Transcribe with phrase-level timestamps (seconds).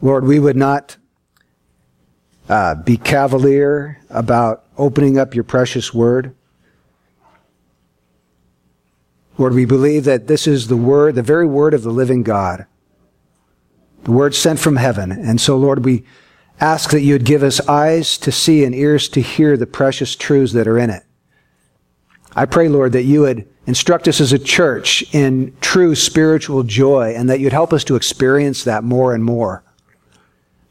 [0.00, 0.96] Lord, we would not
[2.48, 6.34] uh, be cavalier about opening up your precious word.
[9.36, 12.66] Lord, we believe that this is the word, the very word of the living God,
[14.04, 15.12] the word sent from heaven.
[15.12, 16.04] And so, Lord, we
[16.60, 20.16] ask that you would give us eyes to see and ears to hear the precious
[20.16, 21.04] truths that are in it.
[22.34, 27.14] I pray, Lord, that you would instruct us as a church in true spiritual joy
[27.16, 29.64] and that you'd help us to experience that more and more.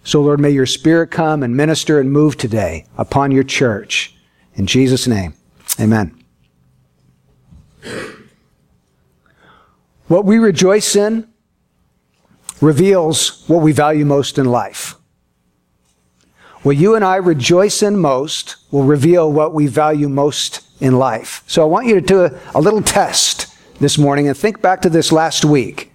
[0.07, 4.15] So, Lord, may your spirit come and minister and move today upon your church.
[4.55, 5.33] In Jesus' name,
[5.81, 6.23] amen.
[10.07, 11.27] What we rejoice in
[12.61, 14.95] reveals what we value most in life.
[16.61, 21.43] What you and I rejoice in most will reveal what we value most in life.
[21.47, 24.81] So I want you to do a, a little test this morning and think back
[24.83, 25.86] to this last week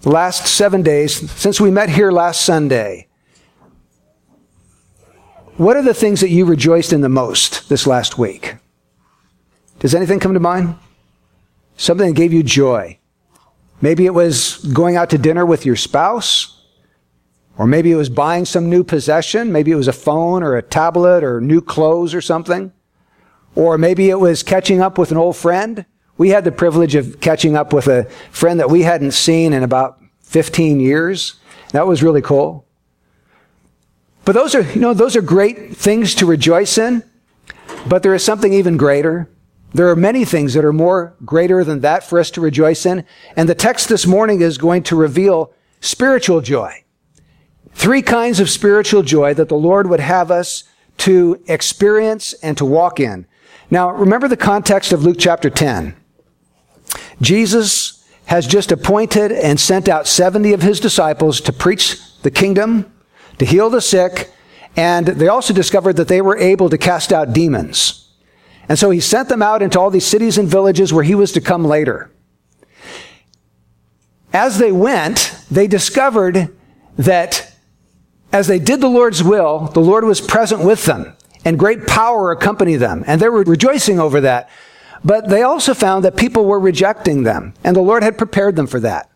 [0.00, 3.08] the last seven days, since we met here last Sunday,
[5.56, 8.56] what are the things that you rejoiced in the most this last week?
[9.80, 10.76] Does anything come to mind?
[11.76, 12.98] Something that gave you joy.
[13.80, 16.64] Maybe it was going out to dinner with your spouse,
[17.56, 19.50] or maybe it was buying some new possession.
[19.50, 22.72] Maybe it was a phone or a tablet or new clothes or something.
[23.56, 25.84] Or maybe it was catching up with an old friend.
[26.18, 29.62] We had the privilege of catching up with a friend that we hadn't seen in
[29.62, 31.34] about 15 years.
[31.70, 32.66] That was really cool.
[34.24, 37.02] But those are, you know, those are great things to rejoice in.
[37.86, 39.30] But there is something even greater.
[39.72, 43.04] There are many things that are more greater than that for us to rejoice in.
[43.36, 46.84] And the text this morning is going to reveal spiritual joy.
[47.72, 50.64] Three kinds of spiritual joy that the Lord would have us
[50.98, 53.26] to experience and to walk in.
[53.70, 55.94] Now, remember the context of Luke chapter 10.
[57.20, 62.92] Jesus has just appointed and sent out 70 of his disciples to preach the kingdom,
[63.38, 64.30] to heal the sick,
[64.76, 68.10] and they also discovered that they were able to cast out demons.
[68.68, 71.32] And so he sent them out into all these cities and villages where he was
[71.32, 72.10] to come later.
[74.32, 76.54] As they went, they discovered
[76.96, 77.54] that
[78.30, 82.30] as they did the Lord's will, the Lord was present with them and great power
[82.30, 83.04] accompanied them.
[83.06, 84.50] And they were rejoicing over that.
[85.04, 88.66] But they also found that people were rejecting them, and the Lord had prepared them
[88.66, 89.10] for that.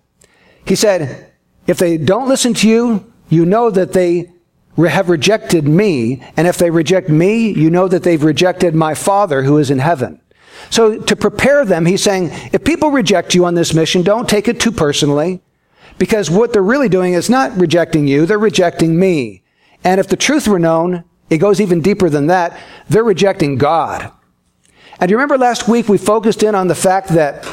[0.65, 1.33] He said,
[1.67, 4.31] if they don't listen to you, you know that they
[4.77, 9.43] have rejected me, and if they reject me, you know that they've rejected my Father
[9.43, 10.21] who is in heaven.
[10.71, 14.49] So to prepare them, he's saying, if people reject you on this mission, don't take
[14.49, 15.43] it too personally,
[15.99, 19.43] because what they're really doing is not rejecting you, they're rejecting me.
[19.85, 22.59] And if the truth were known, it goes even deeper than that.
[22.89, 24.13] They're rejecting God.
[25.03, 27.45] And you remember last week we focused in on the fact that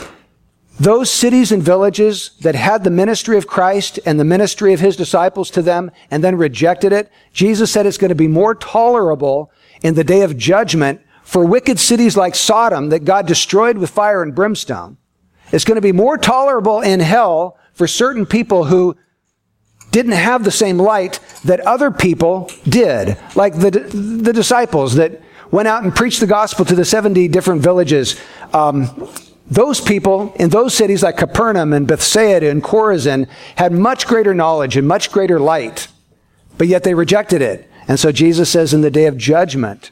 [0.79, 4.95] those cities and villages that had the ministry of Christ and the ministry of his
[4.95, 9.51] disciples to them and then rejected it, Jesus said it's going to be more tolerable
[9.81, 14.21] in the day of judgment for wicked cities like Sodom that God destroyed with fire
[14.21, 14.97] and brimstone.
[15.51, 18.95] It's going to be more tolerable in hell for certain people who
[19.89, 25.67] didn't have the same light that other people did, like the, the disciples that went
[25.67, 28.19] out and preached the gospel to the 70 different villages.
[28.53, 29.09] Um,
[29.49, 34.77] those people in those cities like Capernaum and Bethsaida and Chorazin had much greater knowledge
[34.77, 35.88] and much greater light,
[36.57, 37.69] but yet they rejected it.
[37.88, 39.89] And so Jesus says in the day of judgment,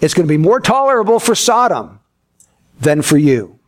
[0.00, 2.00] it's going to be more tolerable for Sodom
[2.80, 3.58] than for you.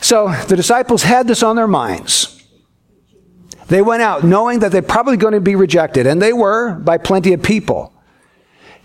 [0.00, 2.32] So the disciples had this on their minds.
[3.68, 6.98] They went out knowing that they're probably going to be rejected, and they were by
[6.98, 7.92] plenty of people.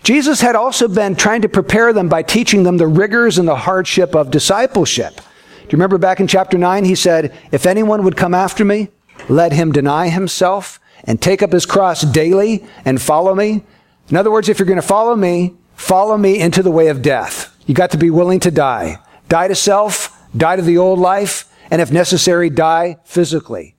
[0.02, 3.56] Jesus had also been trying to prepare them by teaching them the rigors and the
[3.56, 5.16] hardship of discipleship.
[5.16, 5.22] Do
[5.68, 6.84] you remember back in chapter 9?
[6.84, 8.88] He said, If anyone would come after me,
[9.28, 13.62] let him deny himself and take up his cross daily and follow me.
[14.08, 17.02] In other words, if you're going to follow me, follow me into the way of
[17.02, 17.56] death.
[17.66, 18.98] You got to be willing to die.
[19.28, 23.76] Die to self, die to the old life, and if necessary, die physically.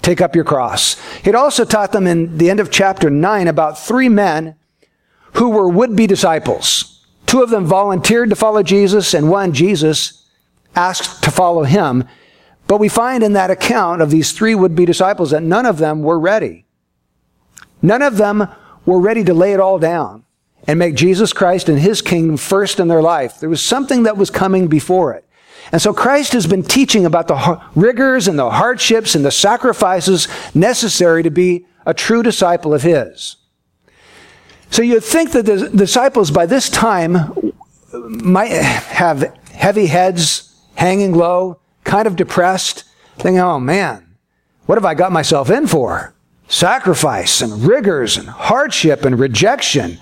[0.00, 0.96] Take up your cross.
[1.22, 4.56] He'd also taught them in the end of chapter 9 about three men
[5.38, 7.06] who were would be disciples.
[7.26, 10.26] Two of them volunteered to follow Jesus, and one, Jesus,
[10.74, 12.04] asked to follow him.
[12.66, 15.78] But we find in that account of these three would be disciples that none of
[15.78, 16.66] them were ready.
[17.80, 18.48] None of them
[18.84, 20.24] were ready to lay it all down
[20.66, 23.38] and make Jesus Christ and his kingdom first in their life.
[23.38, 25.24] There was something that was coming before it.
[25.70, 30.28] And so Christ has been teaching about the rigors and the hardships and the sacrifices
[30.54, 33.36] necessary to be a true disciple of his.
[34.70, 37.52] So you'd think that the disciples by this time
[37.92, 42.84] might have heavy heads, hanging low, kind of depressed,
[43.16, 44.04] thinking, oh man,
[44.66, 46.14] What have I got myself in for?
[46.46, 49.98] Sacrifice and rigors and hardship and rejection.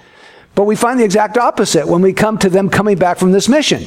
[0.57, 3.49] But we find the exact opposite when we come to them coming back from this
[3.49, 3.85] mission.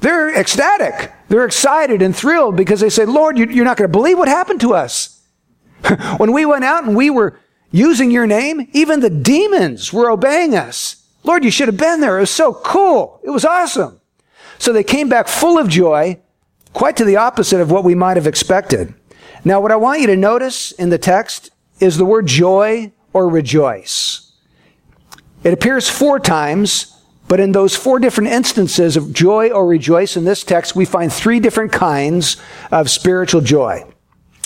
[0.00, 1.12] They're ecstatic.
[1.28, 4.60] They're excited and thrilled because they say, Lord, you're not going to believe what happened
[4.62, 5.22] to us.
[6.16, 7.38] when we went out and we were
[7.76, 11.06] using your name, even the demons were obeying us.
[11.24, 12.16] Lord, you should have been there.
[12.16, 13.20] It was so cool.
[13.22, 14.00] It was awesome.
[14.58, 16.18] So they came back full of joy,
[16.72, 18.94] quite to the opposite of what we might have expected.
[19.44, 23.28] Now, what I want you to notice in the text is the word joy or
[23.28, 24.32] rejoice.
[25.44, 26.96] It appears four times,
[27.28, 31.12] but in those four different instances of joy or rejoice in this text, we find
[31.12, 32.36] three different kinds
[32.70, 33.84] of spiritual joy.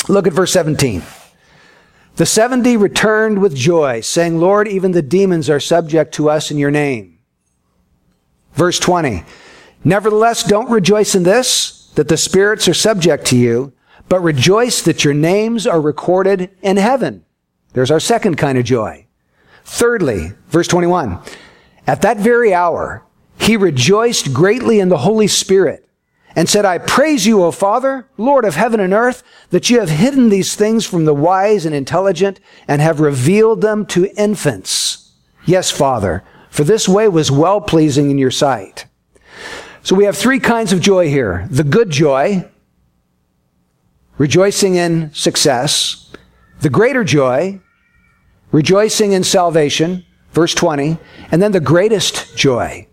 [0.08, 1.02] Look at verse 17.
[2.20, 6.58] The 70 returned with joy, saying, Lord, even the demons are subject to us in
[6.58, 7.18] your name.
[8.52, 9.24] Verse 20.
[9.84, 13.72] Nevertheless, don't rejoice in this, that the spirits are subject to you,
[14.10, 17.24] but rejoice that your names are recorded in heaven.
[17.72, 19.06] There's our second kind of joy.
[19.64, 21.20] Thirdly, verse 21.
[21.86, 23.02] At that very hour,
[23.38, 25.88] he rejoiced greatly in the Holy Spirit
[26.36, 29.90] and said, I praise you, O Father, Lord of heaven and earth, that you have
[29.90, 35.12] hidden these things from the wise and intelligent and have revealed them to infants.
[35.44, 38.86] Yes, Father, for this way was well pleasing in your sight.
[39.82, 41.48] So we have three kinds of joy here.
[41.50, 42.48] The good joy,
[44.18, 46.12] rejoicing in success.
[46.60, 47.60] The greater joy,
[48.52, 50.98] rejoicing in salvation, verse 20.
[51.32, 52.86] And then the greatest joy,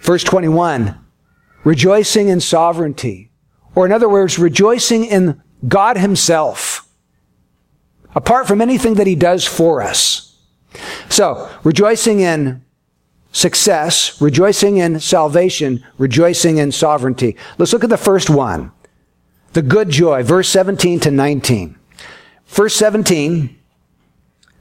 [0.00, 0.98] verse 21,
[1.64, 3.30] rejoicing in sovereignty.
[3.74, 6.88] Or in other words, rejoicing in God Himself,
[8.14, 10.38] apart from anything that He does for us.
[11.08, 12.64] So, rejoicing in
[13.32, 17.36] success, rejoicing in salvation, rejoicing in sovereignty.
[17.58, 18.72] Let's look at the first one.
[19.52, 21.76] The good joy, verse 17 to 19.
[22.46, 23.56] Verse 17,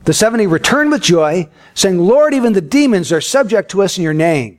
[0.06, 4.04] the 70 returned with joy, saying, Lord, even the demons are subject to us in
[4.04, 4.59] your name.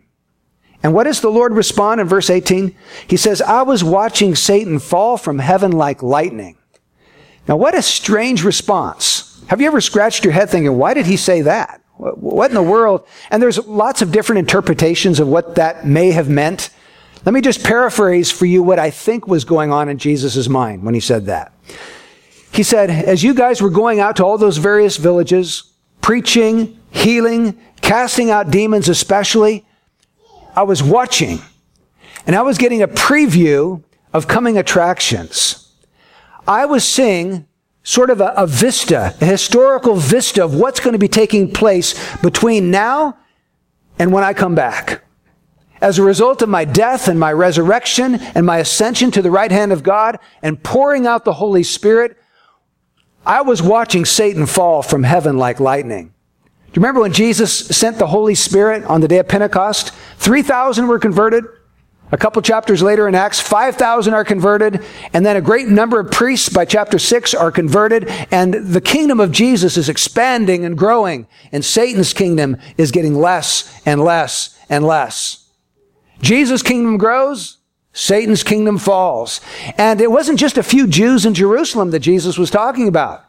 [0.83, 2.75] And what does the Lord respond in verse 18?
[3.07, 6.57] He says, I was watching Satan fall from heaven like lightning.
[7.47, 9.43] Now, what a strange response.
[9.49, 11.83] Have you ever scratched your head thinking, why did he say that?
[11.97, 13.07] What in the world?
[13.31, 16.71] And there's lots of different interpretations of what that may have meant.
[17.27, 20.83] Let me just paraphrase for you what I think was going on in Jesus' mind
[20.83, 21.53] when he said that.
[22.53, 25.65] He said, as you guys were going out to all those various villages,
[26.01, 29.67] preaching, healing, casting out demons especially,
[30.55, 31.41] I was watching
[32.27, 33.83] and I was getting a preview
[34.13, 35.73] of coming attractions.
[36.47, 37.47] I was seeing
[37.83, 41.95] sort of a, a, vista, a historical vista of what's going to be taking place
[42.19, 43.17] between now
[43.99, 45.03] and when I come back.
[45.81, 49.51] As a result of my death and my resurrection and my ascension to the right
[49.51, 52.19] hand of God and pouring out the Holy Spirit,
[53.25, 56.13] I was watching Satan fall from heaven like lightning.
[56.73, 59.93] Do you remember when Jesus sent the Holy Spirit on the day of Pentecost?
[60.21, 61.45] 3,000 were converted.
[62.13, 66.11] A couple chapters later in Acts, 5,000 are converted, and then a great number of
[66.11, 71.27] priests by chapter 6 are converted, and the kingdom of Jesus is expanding and growing,
[71.53, 75.49] and Satan's kingdom is getting less and less and less.
[76.21, 77.59] Jesus' kingdom grows,
[77.93, 79.41] Satan's kingdom falls.
[79.79, 83.25] And it wasn't just a few Jews in Jerusalem that Jesus was talking about.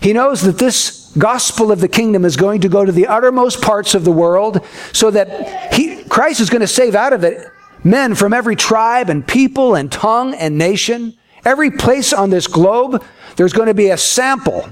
[0.00, 3.60] He knows that this gospel of the kingdom is going to go to the uttermost
[3.60, 7.46] parts of the world so that he, Christ is going to save out of it
[7.84, 13.02] men from every tribe and people and tongue and nation, every place on this globe,
[13.36, 14.68] there's going to be a sample,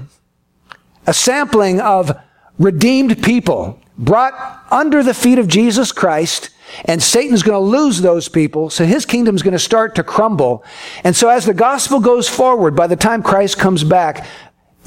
[1.07, 2.11] a sampling of
[2.57, 4.33] redeemed people brought
[4.71, 6.51] under the feet of Jesus Christ.
[6.85, 10.63] And Satan's going to lose those people, so his kingdom's going to start to crumble.
[11.03, 14.27] And so as the gospel goes forward, by the time Christ comes back,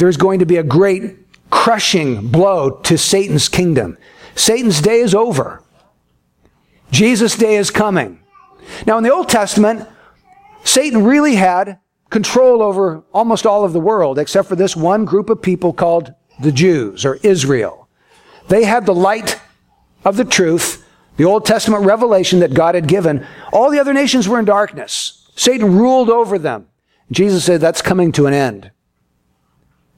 [0.02, 1.16] there's going to be a great
[1.49, 3.97] crushing blow to Satan's kingdom.
[4.35, 5.62] Satan's day is over.
[6.90, 8.18] Jesus' day is coming.
[8.85, 9.88] Now, in the Old Testament,
[10.64, 11.78] Satan really had
[12.11, 16.12] control over almost all of the world, except for this one group of people called
[16.40, 17.88] the Jews or Israel.
[18.49, 19.40] They had the light
[20.04, 20.85] of the truth,
[21.16, 23.25] the Old Testament revelation that God had given.
[23.52, 25.30] All the other nations were in darkness.
[25.37, 26.66] Satan ruled over them.
[27.12, 28.73] Jesus said, That's coming to an end.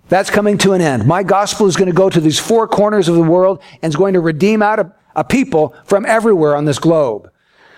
[0.08, 1.06] That's coming to an end.
[1.06, 3.96] My gospel is going to go to these four corners of the world and is
[3.96, 7.30] going to redeem out a, a people from everywhere on this globe.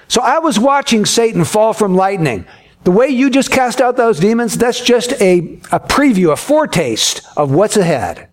[0.08, 2.46] So I was watching Satan fall from lightning.
[2.84, 5.38] The way you just cast out those demons, that's just a,
[5.72, 8.28] a preview, a foretaste of what's ahead.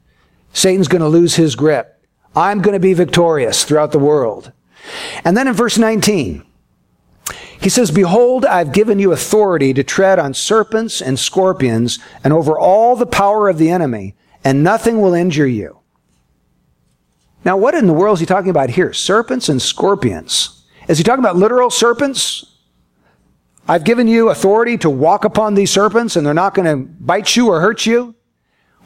[0.54, 2.06] Satan's going to lose his grip.
[2.36, 4.52] I'm going to be victorious throughout the world.
[5.24, 6.44] And then in verse 19,
[7.64, 12.60] He says, Behold, I've given you authority to tread on serpents and scorpions and over
[12.60, 15.80] all the power of the enemy, and nothing will injure you.
[17.46, 18.92] Now, what in the world is he talking about here?
[18.92, 20.66] Serpents and scorpions.
[20.90, 22.46] Is he talking about literal serpents?
[23.66, 27.38] I've given you authority to walk upon these serpents and they're not going to bite
[27.38, 28.14] you or hurt you.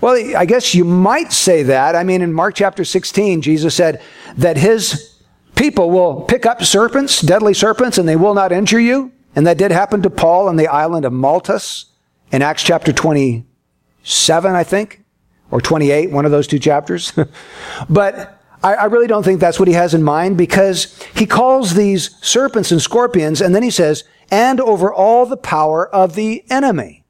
[0.02, 1.96] Well, I guess you might say that.
[1.96, 4.04] I mean, in Mark chapter 16, Jesus said
[4.36, 5.17] that his
[5.58, 9.12] people will pick up serpents, deadly serpents, and they will not injure you.
[9.36, 11.86] And that did happen to Paul on the island of Maltus
[12.32, 15.04] in Acts chapter 27, I think,
[15.52, 17.14] or 28, one of those two chapters.
[17.90, 21.74] but I, I really don't think that's what he has in mind because he calls
[21.74, 26.44] these serpents and scorpions, and then he says, and over all the power of the
[26.50, 27.06] enemy.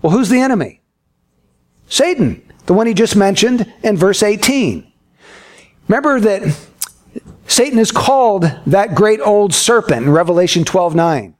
[0.00, 0.80] Well, who's the enemy?
[1.88, 4.90] Satan, the one he just mentioned in verse 18.
[5.88, 6.67] Remember that
[7.48, 11.34] Satan is called that great old serpent in Revelation 12 9.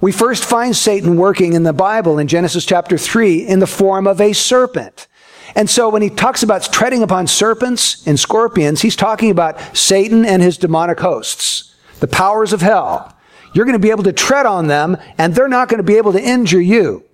[0.00, 4.06] We first find Satan working in the Bible in Genesis chapter 3 in the form
[4.06, 5.08] of a serpent.
[5.56, 10.24] And so when he talks about treading upon serpents and scorpions, he's talking about Satan
[10.24, 13.16] and his demonic hosts, the powers of hell.
[13.54, 15.96] You're going to be able to tread on them and they're not going to be
[15.96, 17.04] able to injure you.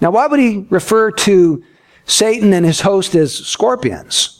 [0.00, 1.62] Now, why would he refer to
[2.04, 4.35] Satan and his host as scorpions?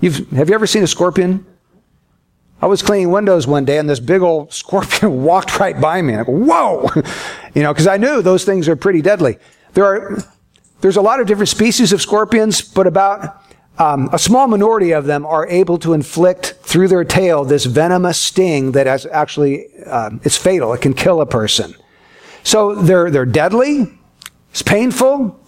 [0.00, 1.46] You've, have you ever seen a scorpion?
[2.60, 6.14] I was cleaning windows one day and this big old scorpion walked right by me.
[6.14, 6.90] I go, whoa!
[7.54, 9.38] you know, because I knew those things are pretty deadly.
[9.72, 10.18] There are
[10.80, 13.42] there's a lot of different species of scorpions, but about
[13.78, 18.18] um, a small minority of them are able to inflict through their tail this venomous
[18.18, 20.72] sting that has actually um, it's fatal.
[20.72, 21.74] It can kill a person.
[22.42, 23.98] So they're they're deadly.
[24.50, 25.38] It's painful.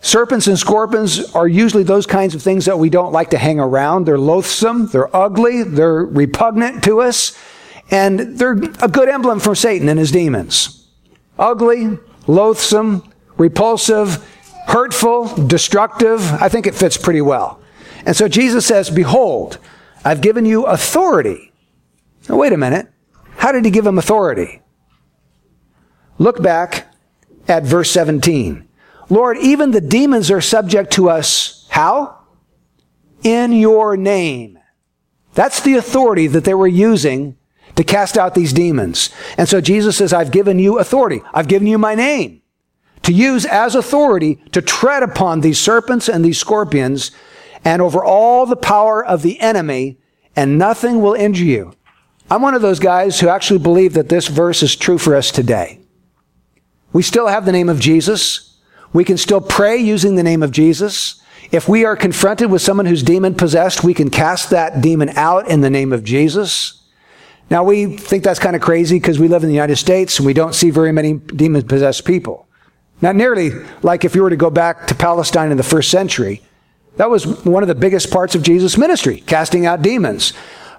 [0.00, 3.60] Serpents and scorpions are usually those kinds of things that we don't like to hang
[3.60, 4.06] around.
[4.06, 4.86] They're loathsome.
[4.86, 5.62] They're ugly.
[5.62, 7.36] They're repugnant to us,
[7.90, 10.88] and they're a good emblem for Satan and his demons.
[11.38, 14.26] Ugly, loathsome, repulsive
[14.70, 16.20] hurtful, destructive.
[16.34, 17.60] I think it fits pretty well.
[18.06, 19.58] And so Jesus says, Behold,
[20.04, 21.52] I've given you authority.
[22.28, 22.88] Now, wait a minute.
[23.36, 24.62] How did he give him authority?
[26.18, 26.94] Look back
[27.48, 28.68] at verse 17.
[29.10, 31.66] Lord, even the demons are subject to us.
[31.68, 32.18] How?
[33.22, 34.58] In your name.
[35.34, 37.36] That's the authority that they were using
[37.76, 39.10] to cast out these demons.
[39.36, 41.22] And so Jesus says, I've given you authority.
[41.34, 42.42] I've given you my name
[43.02, 47.10] to use as authority to tread upon these serpents and these scorpions
[47.64, 49.98] and over all the power of the enemy,
[50.34, 51.74] and nothing will injure you.
[52.30, 55.30] I'm one of those guys who actually believe that this verse is true for us
[55.30, 55.80] today.
[56.92, 58.49] We still have the name of Jesus.
[58.92, 61.22] We can still pray using the name of Jesus.
[61.52, 65.48] If we are confronted with someone who's demon possessed, we can cast that demon out
[65.48, 66.82] in the name of Jesus.
[67.50, 70.26] Now we think that's kind of crazy because we live in the United States and
[70.26, 72.46] we don't see very many demon possessed people.
[73.02, 73.50] Not nearly
[73.82, 76.42] like if you were to go back to Palestine in the first century.
[76.96, 80.32] That was one of the biggest parts of Jesus' ministry, casting out demons.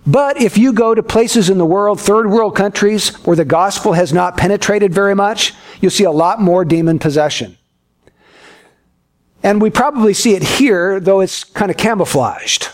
[0.05, 3.93] But if you go to places in the world, third world countries, where the gospel
[3.93, 7.57] has not penetrated very much, you'll see a lot more demon possession.
[9.43, 12.69] And we probably see it here, though it's kind of camouflaged.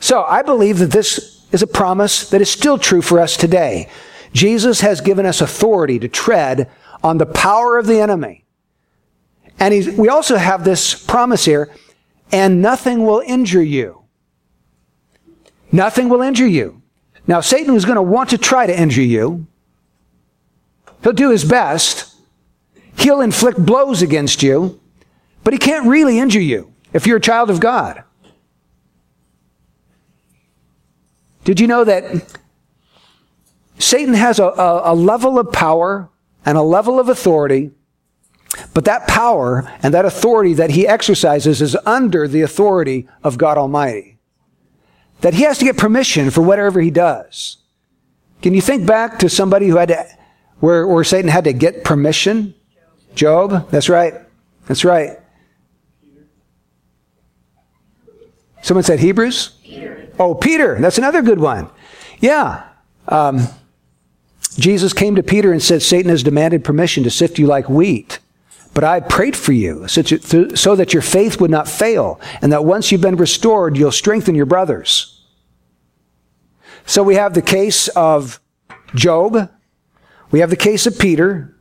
[0.00, 3.88] So I believe that this is a promise that is still true for us today.
[4.32, 6.70] Jesus has given us authority to tread
[7.02, 8.44] on the power of the enemy.
[9.58, 11.70] And we also have this promise here,
[12.30, 14.02] and nothing will injure you.
[15.72, 16.82] Nothing will injure you.
[17.26, 19.46] Now, Satan is going to want to try to injure you.
[21.02, 22.14] He'll do his best.
[22.98, 24.80] He'll inflict blows against you,
[25.46, 28.02] but he can't really injure you if you're a child of God.
[31.44, 32.36] Did you know that
[33.78, 36.08] Satan has a, a, a level of power
[36.44, 37.70] and a level of authority
[38.74, 43.56] but that power and that authority that he exercises is under the authority of God
[43.56, 44.18] Almighty.
[45.20, 47.58] That he has to get permission for whatever he does.
[48.42, 50.06] Can you think back to somebody who had to,
[50.58, 52.52] where, where Satan had to get permission?
[53.14, 53.70] Job.
[53.70, 54.14] That's right.
[54.66, 55.20] That's right.
[58.66, 59.50] Someone said Hebrews?
[59.62, 60.08] Peter.
[60.18, 60.76] Oh, Peter.
[60.80, 61.70] That's another good one.
[62.18, 62.66] Yeah.
[63.06, 63.46] Um,
[64.58, 68.18] Jesus came to Peter and said, Satan has demanded permission to sift you like wheat.
[68.74, 72.90] But I prayed for you so that your faith would not fail, and that once
[72.90, 75.24] you've been restored, you'll strengthen your brothers.
[76.86, 78.40] So we have the case of
[78.96, 79.48] Job.
[80.32, 81.56] We have the case of Peter.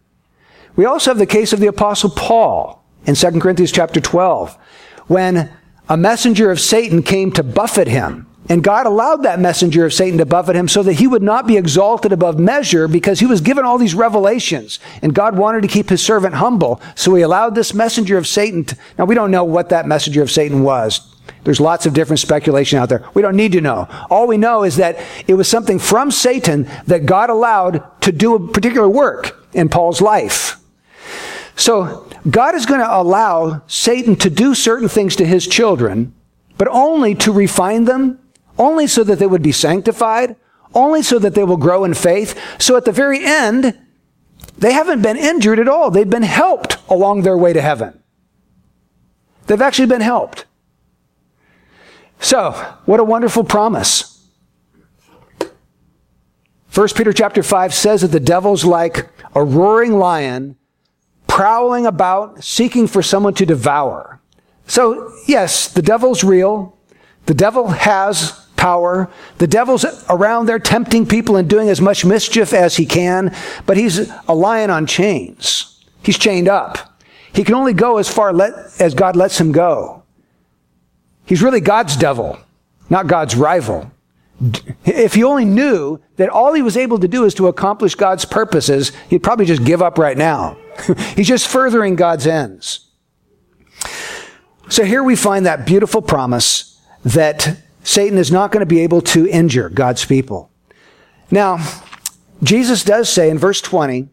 [0.76, 4.58] We also have the case of the apostle Paul in 2 Corinthians chapter 12,
[5.06, 5.52] when
[5.88, 10.20] a messenger of Satan came to buffet him And God allowed that messenger of Satan
[10.20, 13.42] to buffet him so that he would not be exalted above measure because he was
[13.42, 14.80] given all these revelations.
[15.01, 16.80] And God wanted to keep his servant humble.
[16.96, 20.22] So he allowed this messenger of Satan to, now we don't know what that messenger
[20.22, 21.12] of Satan was.
[21.44, 23.08] There's lots of different speculation out there.
[23.15, 23.88] We don't need to know.
[24.10, 28.36] All we know is that it was something from Satan that God allowed to do
[28.36, 30.58] a particular work in Paul's life.
[31.56, 36.14] So God is going to allow Satan to do certain things to his children,
[36.58, 38.20] but only to refine them
[38.58, 40.36] only so that they would be sanctified,
[40.74, 42.40] only so that they will grow in faith.
[42.62, 43.78] So at the very end,
[44.58, 45.92] they haven't been injured at all.
[45.92, 48.02] They've been helped along their way to heaven.
[49.48, 50.46] They've actually been helped.
[52.20, 52.52] So,
[52.86, 54.12] what a wonderful promise.
[56.74, 60.58] 1 Peter chapter 5 says that the devil's like a roaring lion
[61.36, 64.22] prowling about seeking for someone to devour.
[64.68, 66.77] So, yes, the devil's real.
[67.25, 69.12] The devil has power.
[69.39, 73.75] The devil's around there tempting people and doing as much mischief as he can, but
[73.75, 75.84] he's a lion on chains.
[76.04, 77.01] He's chained up.
[77.34, 80.04] He can only go as far let, as God lets him go.
[81.25, 82.39] He's really God's devil,
[82.89, 83.92] not God's rival.
[84.86, 88.24] If he only knew that all he was able to do is to accomplish God's
[88.24, 90.56] purposes, he'd probably just give up right now.
[91.15, 92.88] He's just furthering God's ends.
[94.70, 99.01] So here we find that beautiful promise that Satan is not going to be able
[99.01, 100.50] to injure God's people.
[101.29, 101.60] Now,
[102.41, 104.10] Jesus does say in verse 20,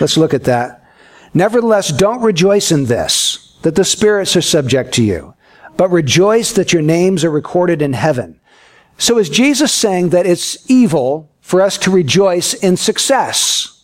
[0.00, 0.84] let's look at that.
[1.32, 5.34] Nevertheless, don't rejoice in this, that the spirits are subject to you,
[5.76, 8.40] but rejoice that your names are recorded in heaven.
[8.98, 13.81] So is Jesus saying that it's evil for us to rejoice in success?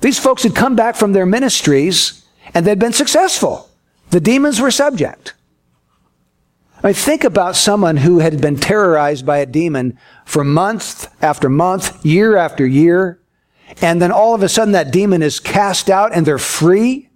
[0.00, 2.24] These folks had come back from their ministries
[2.54, 3.70] and they'd been successful.
[4.10, 5.34] The demons were subject.
[6.82, 11.48] I mean, think about someone who had been terrorized by a demon for month after
[11.48, 13.20] month, year after year,
[13.82, 17.08] and then all of a sudden that demon is cast out and they're free.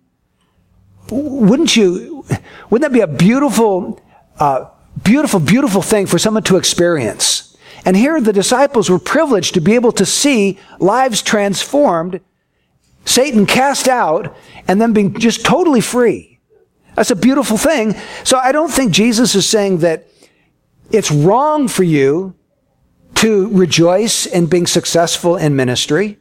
[1.11, 2.25] Wouldn't you,
[2.71, 4.01] wouldn't that be a beautiful,
[4.39, 4.67] uh,
[5.03, 7.57] beautiful, beautiful thing for someone to experience?
[7.85, 12.21] And here the disciples were privileged to be able to see lives transformed,
[13.05, 14.37] Satan cast out,
[14.69, 16.41] and then being just totally free.
[16.97, 17.95] That's a beautiful thing.
[18.25, 20.07] So I don't think Jesus is saying that
[20.91, 22.35] it's wrong for you
[23.17, 26.19] to rejoice in being successful in ministry.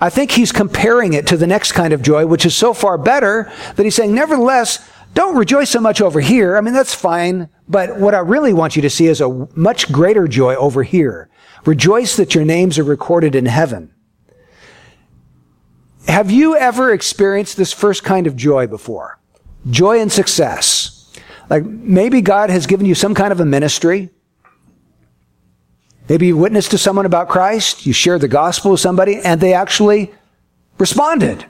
[0.00, 2.98] I think he's comparing it to the next kind of joy, which is so far
[2.98, 6.56] better that he's saying, nevertheless, don't rejoice so much over here.
[6.56, 7.48] I mean, that's fine.
[7.68, 11.28] But what I really want you to see is a much greater joy over here.
[11.64, 13.92] Rejoice that your names are recorded in heaven.
[16.08, 19.18] Have you ever experienced this first kind of joy before?
[19.70, 21.10] joy and success.
[21.50, 24.10] Like maybe God has given you some kind of a ministry.
[26.08, 29.52] Maybe you witnessed to someone about Christ, you shared the gospel with somebody, and they
[29.52, 30.12] actually
[30.78, 31.44] responded.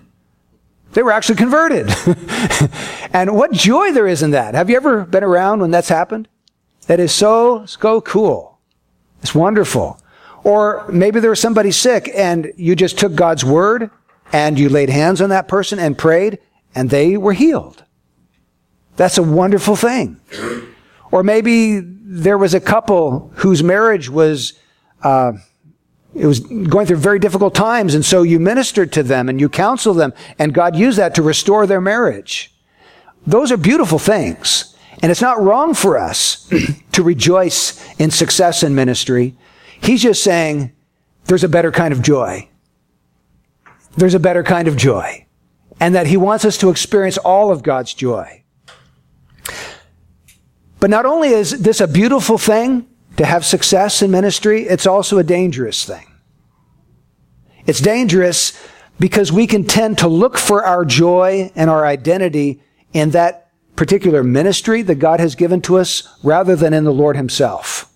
[0.93, 1.89] They were actually converted.
[3.13, 4.55] and what joy there is in that.
[4.55, 6.27] Have you ever been around when that's happened?
[6.87, 8.59] That is so, so cool.
[9.23, 10.01] It's wonderful.
[10.43, 13.91] Or maybe there was somebody sick and you just took God's word
[14.33, 16.39] and you laid hands on that person and prayed
[16.75, 17.85] and they were healed.
[18.97, 20.21] That's a wonderful thing.
[21.11, 24.55] Or maybe there was a couple whose marriage was,
[25.03, 25.33] uh,
[26.15, 29.49] it was going through very difficult times, and so you ministered to them and you
[29.49, 32.55] counseled them, and God used that to restore their marriage.
[33.27, 34.75] Those are beautiful things.
[35.01, 36.51] And it's not wrong for us
[36.93, 39.37] to rejoice in success in ministry.
[39.81, 40.73] He's just saying
[41.27, 42.49] there's a better kind of joy.
[43.97, 45.27] There's a better kind of joy.
[45.81, 48.43] And that he wants us to experience all of God's joy.
[50.81, 55.19] But not only is this a beautiful thing to have success in ministry, it's also
[55.19, 56.07] a dangerous thing.
[57.67, 58.59] It's dangerous
[58.99, 64.25] because we can tend to look for our joy and our identity in that particular
[64.25, 67.93] ministry that God has given to us rather than in the Lord Himself.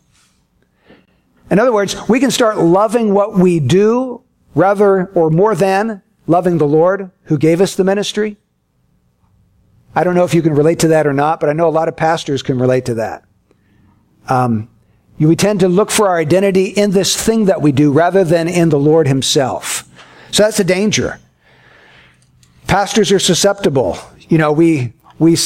[1.50, 4.22] In other words, we can start loving what we do
[4.54, 8.36] rather or more than loving the Lord who gave us the ministry.
[9.94, 11.70] I don't know if you can relate to that or not, but I know a
[11.70, 13.24] lot of pastors can relate to that.
[14.28, 14.68] Um,
[15.18, 18.48] we tend to look for our identity in this thing that we do rather than
[18.48, 19.88] in the Lord Himself.
[20.30, 21.20] So that's a danger.
[22.66, 23.98] Pastors are susceptible.
[24.28, 25.36] You know, we, we,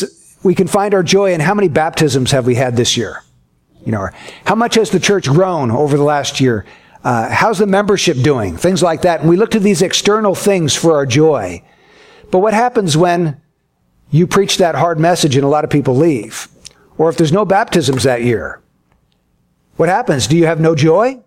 [0.43, 3.23] we can find our joy in how many baptisms have we had this year?
[3.85, 4.09] You know,
[4.45, 6.65] how much has the church grown over the last year?
[7.07, 8.57] Uh, how's the membership doing?
[8.57, 9.21] Things like that.
[9.21, 11.63] And we look to these external things for our joy.
[12.33, 13.41] But what happens when
[14.11, 16.49] you preach that hard message and a lot of people leave.
[16.99, 18.61] Or if there's no baptisms that year,
[19.77, 20.27] what happens?
[20.27, 21.21] Do you have no joy?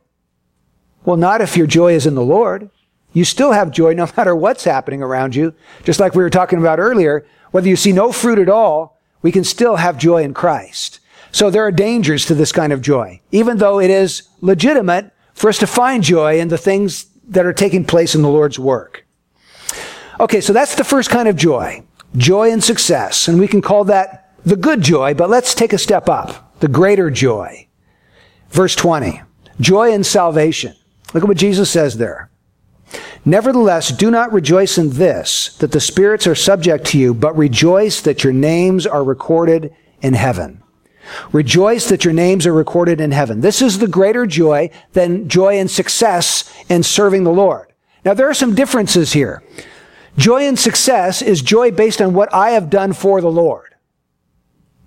[1.06, 2.70] Well, not if your joy is in the Lord.
[3.14, 5.54] You still have joy no matter what's happening around you.
[5.86, 9.32] Just like we were talking about earlier, whether you see no fruit at all, we
[9.32, 11.00] can still have joy in Christ.
[11.32, 15.48] So there are dangers to this kind of joy, even though it is legitimate for
[15.48, 19.06] us to find joy in the things that are taking place in the Lord's work.
[20.20, 21.82] Okay, so that's the first kind of joy.
[22.18, 23.30] Joy and success.
[23.30, 26.60] And we can call that the good joy, but let's take a step up.
[26.60, 27.70] The greater joy.
[28.50, 29.22] Verse 20.
[29.62, 30.76] Joy and salvation.
[31.14, 32.30] Look at what Jesus says there.
[33.24, 38.02] Nevertheless, do not rejoice in this, that the spirits are subject to you, but rejoice
[38.02, 40.64] that your names are recorded in heaven.
[41.32, 43.42] Rejoice that your names are recorded in heaven.
[43.42, 47.74] This is the greater joy than joy and success in serving the Lord.
[48.06, 49.44] Now, there are some differences here.
[50.18, 53.70] Joy and success is joy based on what I have done for the Lord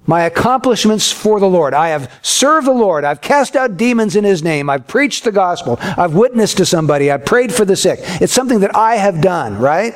[0.07, 1.75] my accomplishments for the Lord.
[1.75, 3.05] I have served the Lord.
[3.05, 4.69] I've cast out demons in His name.
[4.69, 5.79] I've preached the gospel.
[5.81, 7.11] I've witnessed to somebody.
[7.11, 8.01] I've prayed for the sick.
[8.21, 9.95] It's something that I have done, right?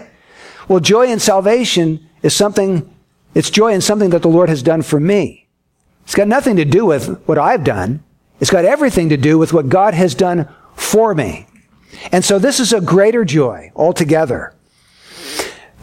[0.68, 2.92] Well, joy in salvation is something,
[3.34, 5.45] it's joy in something that the Lord has done for me.
[6.06, 8.04] It's got nothing to do with what I've done.
[8.38, 11.48] It's got everything to do with what God has done for me.
[12.12, 14.54] And so this is a greater joy altogether.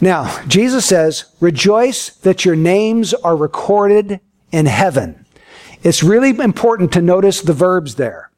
[0.00, 4.18] Now, Jesus says, rejoice that your names are recorded
[4.50, 5.26] in heaven.
[5.82, 8.30] It's really important to notice the verbs there.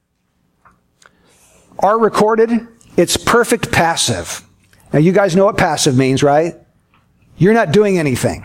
[1.79, 2.51] Are recorded,
[2.97, 4.43] it's perfect passive.
[4.93, 6.57] Now, you guys know what passive means, right?
[7.39, 8.45] You're not doing anything.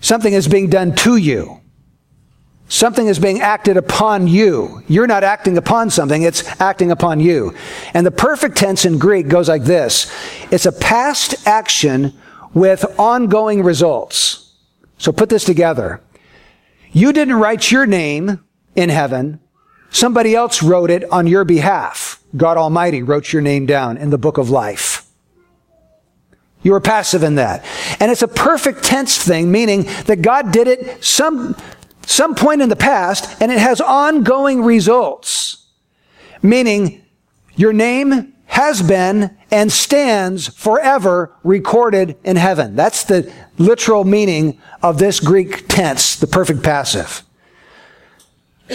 [0.00, 1.61] Something is being done to you.
[2.72, 4.82] Something is being acted upon you.
[4.88, 7.54] You're not acting upon something, it's acting upon you.
[7.92, 10.10] And the perfect tense in Greek goes like this
[10.50, 12.14] it's a past action
[12.54, 14.54] with ongoing results.
[14.96, 16.00] So put this together.
[16.92, 18.42] You didn't write your name
[18.74, 19.40] in heaven,
[19.90, 22.22] somebody else wrote it on your behalf.
[22.34, 25.04] God Almighty wrote your name down in the book of life.
[26.62, 27.66] You were passive in that.
[28.00, 31.54] And it's a perfect tense thing, meaning that God did it some
[32.06, 35.66] some point in the past, and it has ongoing results.
[36.42, 37.04] Meaning,
[37.54, 42.76] your name has been and stands forever recorded in heaven.
[42.76, 47.22] That's the literal meaning of this Greek tense, the perfect passive.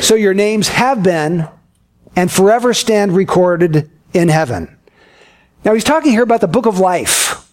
[0.02, 1.48] So your names have been
[2.16, 4.76] and forever stand recorded in heaven.
[5.64, 7.48] Now he's talking here about the book of life.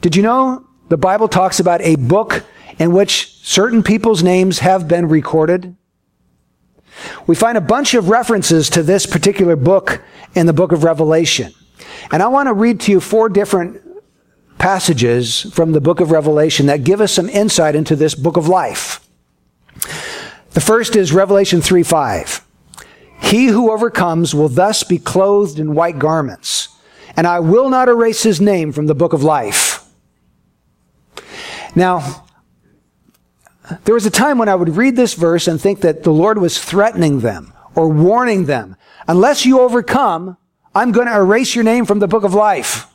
[0.00, 2.44] Did you know the Bible talks about a book
[2.80, 5.76] in which certain people's names have been recorded.
[7.26, 10.02] We find a bunch of references to this particular book
[10.34, 11.52] in the book of Revelation.
[12.10, 13.82] And I want to read to you four different
[14.58, 18.48] passages from the book of Revelation that give us some insight into this book of
[18.48, 19.06] life.
[20.52, 22.46] The first is Revelation 3 5.
[23.20, 26.68] He who overcomes will thus be clothed in white garments,
[27.14, 29.84] and I will not erase his name from the book of life.
[31.74, 32.24] Now,
[33.84, 36.38] there was a time when I would read this verse and think that the Lord
[36.38, 38.76] was threatening them or warning them.
[39.06, 40.36] Unless you overcome,
[40.74, 42.86] I'm going to erase your name from the book of life.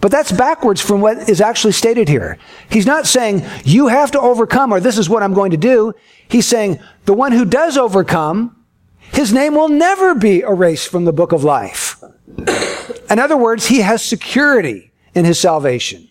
[0.00, 2.38] But that's backwards from what is actually stated here.
[2.70, 5.94] He's not saying you have to overcome or this is what I'm going to do.
[6.28, 8.64] He's saying the one who does overcome,
[9.12, 12.02] his name will never be erased from the book of life.
[13.10, 16.08] In other words, he has security in his salvation.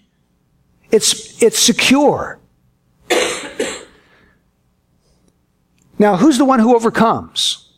[0.92, 2.40] It's, it's secure.
[5.98, 7.74] Now, who's the one who overcomes?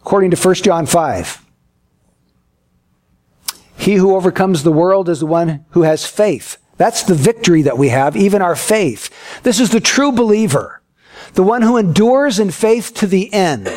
[0.00, 1.44] According to 1 John 5.
[3.76, 6.58] He who overcomes the world is the one who has faith.
[6.76, 9.10] That's the victory that we have, even our faith.
[9.42, 10.82] This is the true believer,
[11.34, 13.68] the one who endures in faith to the end.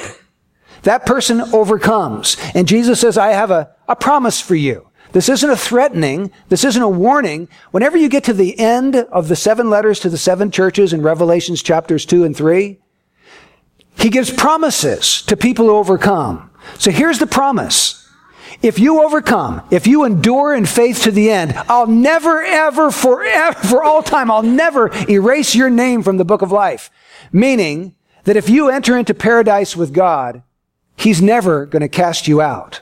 [0.83, 2.37] That person overcomes.
[2.53, 4.87] And Jesus says, I have a, a promise for you.
[5.11, 6.31] This isn't a threatening.
[6.49, 7.47] This isn't a warning.
[7.71, 11.01] Whenever you get to the end of the seven letters to the seven churches in
[11.01, 12.79] Revelations chapters 2 and 3,
[13.97, 16.49] he gives promises to people who overcome.
[16.77, 18.01] So here's the promise.
[18.61, 23.59] If you overcome, if you endure in faith to the end, I'll never, ever, forever,
[23.67, 26.89] for all time, I'll never erase your name from the book of life.
[27.31, 30.43] Meaning that if you enter into paradise with God,
[30.95, 32.81] He's never going to cast you out.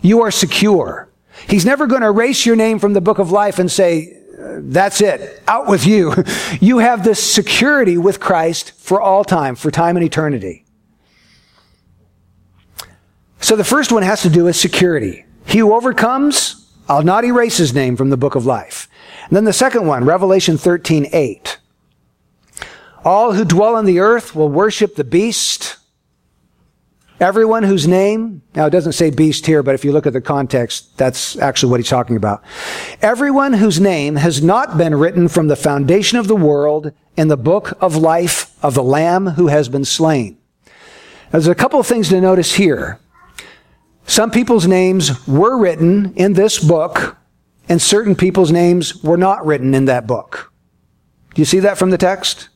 [0.00, 1.08] You are secure.
[1.48, 5.00] He's never going to erase your name from the book of life and say, that's
[5.00, 5.42] it.
[5.46, 6.14] Out with you.
[6.60, 10.64] You have this security with Christ for all time, for time and eternity.
[13.40, 15.24] So the first one has to do with security.
[15.44, 18.88] He who overcomes, I'll not erase his name from the book of life.
[19.26, 21.58] And then the second one, Revelation 13, 8.
[23.04, 25.78] All who dwell on the earth will worship the beast
[27.22, 30.20] Everyone whose name, now it doesn't say beast here, but if you look at the
[30.20, 32.42] context, that's actually what he's talking about.
[33.00, 37.36] Everyone whose name has not been written from the foundation of the world in the
[37.36, 40.36] book of life of the Lamb who has been slain.
[40.66, 42.98] Now, there's a couple of things to notice here.
[44.04, 47.16] Some people's names were written in this book,
[47.68, 50.52] and certain people's names were not written in that book.
[51.34, 52.48] Do you see that from the text?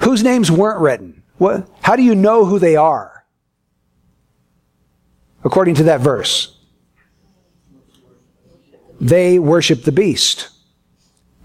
[0.00, 1.22] Whose names weren't written?
[1.38, 3.24] What, how do you know who they are?
[5.44, 6.56] According to that verse.
[9.00, 10.48] They worship the beast.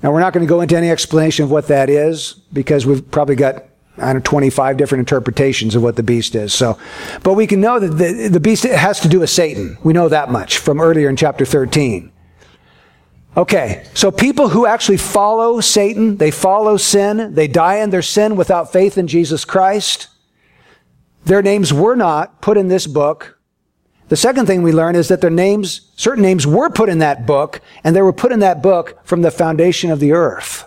[0.02, 3.10] Now, we're not going to go into any explanation of what that is because we've
[3.12, 3.66] probably got,
[3.98, 6.54] I don't know, 25 different interpretations of what the beast is.
[6.54, 6.80] So,
[7.24, 9.78] but we can know that the, the beast has to do with Satan.
[9.84, 12.14] We know that much from earlier in chapter 13.
[13.38, 18.36] Okay, so people who actually follow Satan, they follow sin, they die in their sin
[18.36, 20.08] without faith in Jesus Christ,
[21.26, 23.38] their names were not put in this book.
[24.08, 27.28] The second thing we learn is that their names, certain names were put in that
[27.28, 30.66] book, and they were put in that book from the foundation of the earth.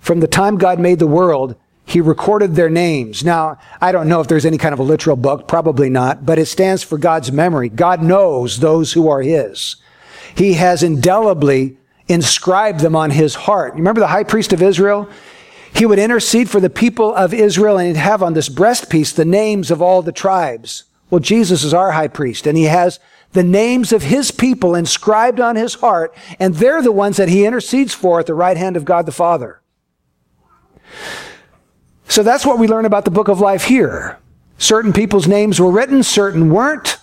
[0.00, 3.22] From the time God made the world, He recorded their names.
[3.22, 6.38] Now, I don't know if there's any kind of a literal book, probably not, but
[6.38, 7.68] it stands for God's memory.
[7.68, 9.76] God knows those who are His.
[10.34, 13.74] He has indelibly inscribed them on his heart.
[13.74, 15.08] Remember the high priest of Israel?
[15.74, 19.24] He would intercede for the people of Israel and he'd have on this breastpiece the
[19.24, 20.84] names of all the tribes.
[21.10, 23.00] Well, Jesus is our high priest and he has
[23.34, 27.44] the names of his people inscribed on his heart, and they're the ones that he
[27.44, 29.60] intercedes for at the right hand of God the Father.
[32.08, 34.18] So that's what we learn about the book of life here.
[34.56, 36.98] Certain people's names were written, certain weren't.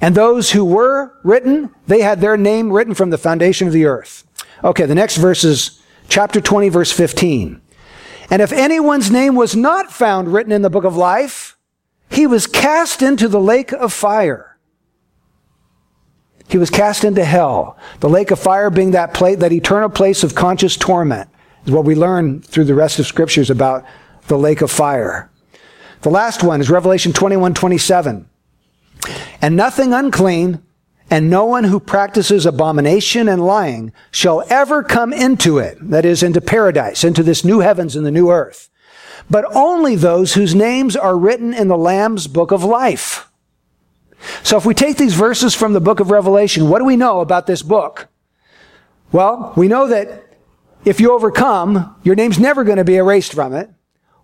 [0.00, 3.86] And those who were written, they had their name written from the foundation of the
[3.86, 4.24] earth.
[4.62, 7.60] Okay, the next verse is chapter 20, verse 15.
[8.30, 11.56] And if anyone's name was not found written in the book of life,
[12.10, 14.58] he was cast into the lake of fire.
[16.48, 17.76] He was cast into hell.
[18.00, 21.28] The lake of fire being that place, that eternal place of conscious torment
[21.66, 23.84] is what we learn through the rest of scriptures about
[24.28, 25.30] the lake of fire.
[26.02, 28.27] The last one is Revelation 21, 27.
[29.40, 30.62] And nothing unclean,
[31.10, 36.22] and no one who practices abomination and lying shall ever come into it, that is,
[36.22, 38.68] into paradise, into this new heavens and the new earth,
[39.30, 43.30] but only those whose names are written in the Lamb's book of life.
[44.42, 47.20] So if we take these verses from the book of Revelation, what do we know
[47.20, 48.08] about this book?
[49.12, 50.36] Well, we know that
[50.84, 53.70] if you overcome, your name's never going to be erased from it.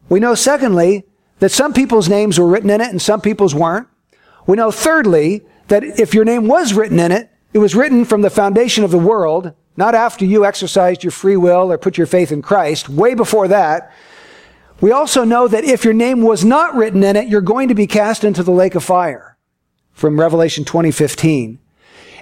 [0.08, 1.04] We know, secondly,
[1.38, 3.88] that some people's names were written in it and some people's weren't.
[4.46, 8.22] We know, thirdly, that if your name was written in it, it was written from
[8.22, 12.06] the foundation of the world, not after you exercised your free will or put your
[12.06, 13.92] faith in Christ, way before that.
[14.80, 17.74] We also know that if your name was not written in it, you're going to
[17.74, 19.36] be cast into the lake of fire
[19.92, 21.58] from Revelation 2015.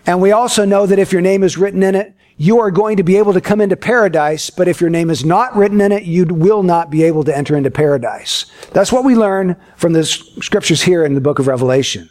[0.06, 2.96] And we also know that if your name is written in it, you are going
[2.96, 5.92] to be able to come into paradise, but if your name is not written in
[5.92, 8.46] it, you will not be able to enter into paradise.
[8.72, 12.08] That's what we learn from the scriptures here in the book of Revelation.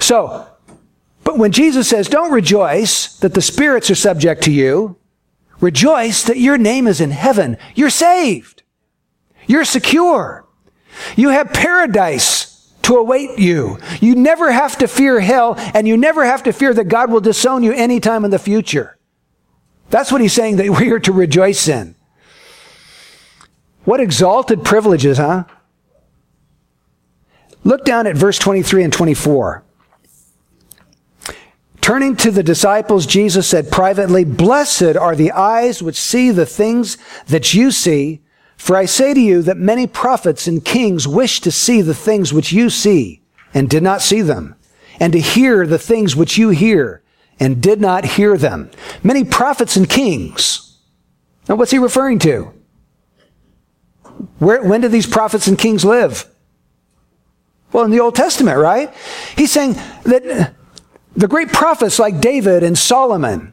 [0.00, 0.46] So,
[1.24, 4.96] but when Jesus says, don't rejoice that the spirits are subject to you,
[5.60, 7.56] rejoice that your name is in heaven.
[7.74, 8.62] You're saved.
[9.46, 10.46] You're secure.
[11.16, 12.47] You have paradise
[12.88, 13.78] to await you.
[14.00, 17.20] You never have to fear hell, and you never have to fear that God will
[17.20, 18.98] disown you anytime in the future.
[19.90, 21.94] That's what he's saying that we are to rejoice in.
[23.84, 25.44] What exalted privileges, huh?
[27.62, 29.64] Look down at verse 23 and 24.
[31.82, 36.96] Turning to the disciples, Jesus said privately, Blessed are the eyes which see the things
[37.26, 38.22] that you see.
[38.58, 42.34] For I say to you that many prophets and kings wish to see the things
[42.34, 43.22] which you see
[43.54, 44.56] and did not see them,
[45.00, 47.02] and to hear the things which you hear
[47.40, 48.70] and did not hear them.
[49.02, 50.76] Many prophets and kings.
[51.48, 52.52] Now, what's he referring to?
[54.38, 56.28] Where, when did these prophets and kings live?
[57.72, 58.92] Well, in the Old Testament, right?
[59.36, 60.54] He's saying that
[61.16, 63.52] the great prophets like David and Solomon,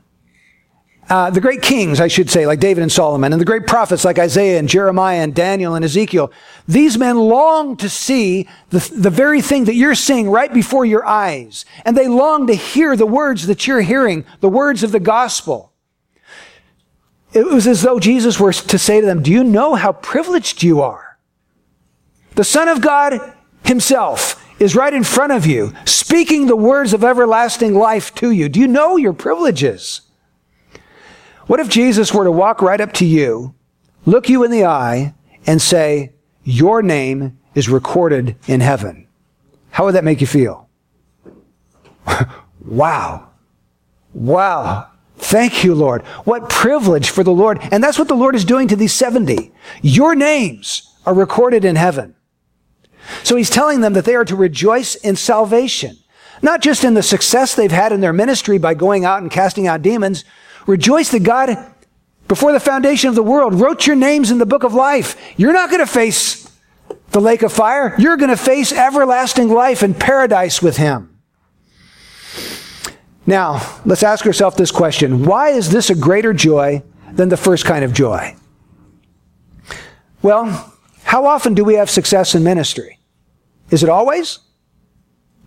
[1.08, 4.04] uh, the great kings, I should say, like David and Solomon, and the great prophets
[4.04, 6.32] like Isaiah and Jeremiah and Daniel and Ezekiel,
[6.68, 11.06] these men long to see the, the very thing that you're seeing right before your
[11.06, 11.64] eyes.
[11.86, 15.74] And they long to hear the words that you're hearing, the words of the gospel.
[17.34, 20.64] It was as though Jesus were to say to them, Do you know how privileged
[20.64, 21.20] you are?
[22.34, 23.20] The Son of God
[23.64, 28.50] Himself is right in front of you, speaking the words of everlasting life to you.
[28.50, 30.02] Do you know your privileges?
[31.48, 33.54] What if Jesus were to walk right up to you,
[34.06, 35.14] look you in the eye,
[35.46, 39.08] and say, Your name is recorded in heaven.
[39.72, 40.70] How would that make you feel?
[42.66, 43.30] wow.
[44.14, 44.90] Wow.
[45.18, 46.02] Thank you, Lord.
[46.24, 47.60] What privilege for the Lord.
[47.72, 49.52] And that's what the Lord is doing to these 70.
[49.82, 52.16] Your names are recorded in heaven.
[53.24, 55.98] So he's telling them that they are to rejoice in salvation,
[56.42, 59.68] not just in the success they've had in their ministry by going out and casting
[59.68, 60.26] out demons.
[60.66, 61.58] Rejoice that God,
[62.28, 65.16] before the foundation of the world, wrote your names in the book of life.
[65.38, 66.50] You're not going to face
[67.12, 67.96] the lake of fire.
[67.98, 71.12] You're going to face everlasting life and paradise with him.
[73.28, 75.26] Now, let's ask ourselves this question.
[75.26, 78.36] Why is this a greater joy than the first kind of joy?
[80.22, 80.74] Well,
[81.04, 83.00] how often do we have success in ministry?
[83.72, 84.40] Is it always?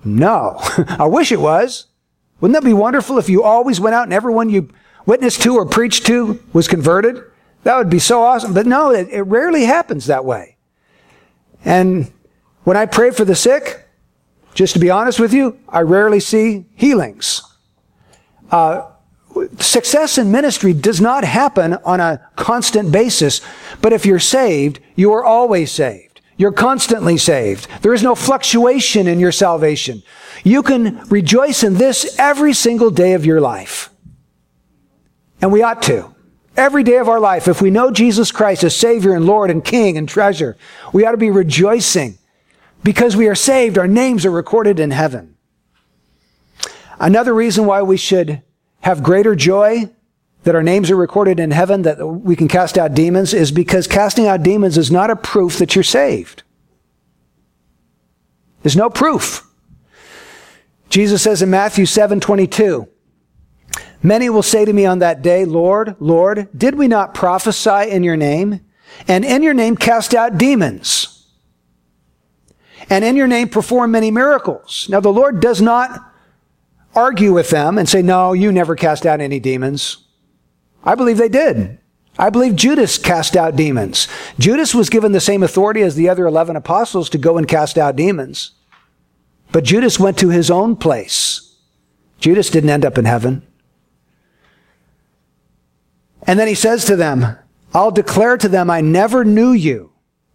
[0.05, 0.57] No.
[0.89, 1.87] I wish it was.
[2.41, 4.71] Wouldn't that be wonderful if you always went out and everyone you
[5.09, 7.25] witnessed to or preached to was converted?
[7.65, 8.53] That would be so awesome.
[8.53, 10.59] But no, it, it rarely happens that way.
[11.65, 12.13] And
[12.65, 13.89] when I pray for the sick,
[14.55, 17.43] just to be honest with you, I rarely see healings.
[18.51, 18.91] Uh,
[19.59, 23.41] success in ministry does not happen on a constant basis,
[23.81, 26.21] but if you're saved, you are always saved.
[26.37, 27.67] You're constantly saved.
[27.81, 30.03] There is no fluctuation in your salvation.
[30.45, 33.91] You can rejoice in this every single day of your life.
[35.41, 36.15] And we ought to.
[36.57, 39.65] Every day of our life, if we know Jesus Christ as Savior and Lord and
[39.65, 40.57] King and treasure,
[40.93, 42.19] we ought to be rejoicing
[42.83, 43.79] because we are saved.
[43.79, 45.37] Our names are recorded in heaven.
[46.99, 48.43] Another reason why we should
[48.81, 49.91] have greater joy
[50.45, 53.87] that our names are recorded in heaven, that we can cast out demons, is because
[53.87, 56.43] casting out demons is not a proof that you're saved.
[58.63, 59.47] There's no proof.
[60.89, 62.89] Jesus says in Matthew 7 22,
[64.03, 68.03] Many will say to me on that day, Lord, Lord, did we not prophesy in
[68.05, 68.61] your name?
[69.07, 71.27] And in your name cast out demons?
[72.91, 74.87] And in your name perform many miracles?
[74.89, 76.13] Now the Lord does not
[76.95, 80.07] argue with them and say, no, you never cast out any demons.
[80.85, 81.79] I believe they did.
[82.19, 84.09] I believe Judas cast out demons.
[84.39, 87.79] Judas was given the same authority as the other 11 apostles to go and cast
[87.79, 88.53] out demons.
[89.53, 91.57] But Judas went to his own place.
[92.19, 93.47] Judas didn't end up in heaven.
[96.29, 97.39] And then he says to them,
[97.75, 99.93] I'll declare to them, I never knew you.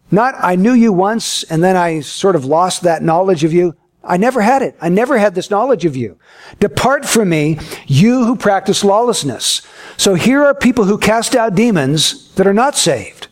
[0.09, 3.75] Not, I knew you once and then I sort of lost that knowledge of you.
[4.03, 4.75] I never had it.
[4.81, 6.17] I never had this knowledge of you.
[6.59, 9.61] Depart from me, you who practice lawlessness.
[9.95, 13.27] So here are people who cast out demons that are not saved.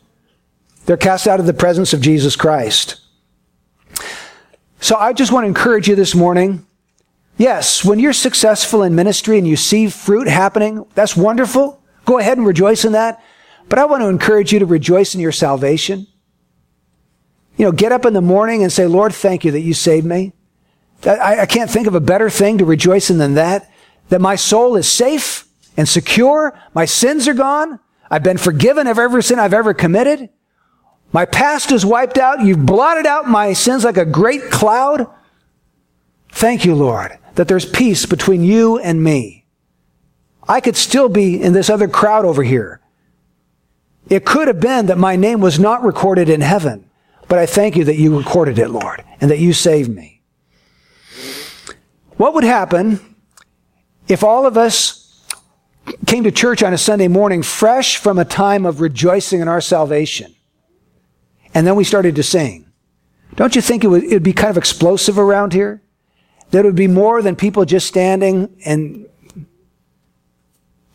[0.85, 3.01] They're cast out of the presence of Jesus Christ.
[4.79, 6.65] So I just want to encourage you this morning.
[7.37, 11.80] Yes, when you're successful in ministry and you see fruit happening, that's wonderful.
[12.05, 13.23] Go ahead and rejoice in that.
[13.69, 16.07] But I want to encourage you to rejoice in your salvation.
[17.57, 20.05] You know, get up in the morning and say, Lord, thank you that you saved
[20.05, 20.33] me.
[21.05, 23.69] I, I can't think of a better thing to rejoice in than that.
[24.09, 26.57] That my soul is safe and secure.
[26.73, 27.79] My sins are gone.
[28.09, 30.29] I've been forgiven of every sin I've ever committed.
[31.13, 32.41] My past is wiped out.
[32.41, 35.07] You've blotted out my sins like a great cloud.
[36.29, 39.40] Thank you, Lord, that there's peace between you and me.
[40.51, 42.81] I could still be in this other crowd over here.
[44.09, 46.89] It could have been that my name was not recorded in heaven,
[47.29, 50.21] but I thank you that you recorded it, Lord, and that you saved me.
[52.17, 53.15] What would happen
[54.09, 55.25] if all of us
[56.05, 59.61] came to church on a Sunday morning fresh from a time of rejoicing in our
[59.61, 60.35] salvation?
[61.53, 62.69] And then we started to sing.
[63.37, 65.81] Don't you think it would it'd be kind of explosive around here?
[66.49, 69.07] That it would be more than people just standing and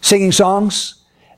[0.07, 0.95] singing songs?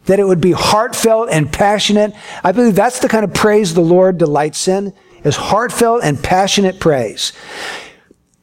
[0.06, 2.14] That it would be heartfelt and passionate?
[2.44, 6.80] I believe that's the kind of praise the Lord delights in, is heartfelt and passionate
[6.80, 7.32] praise.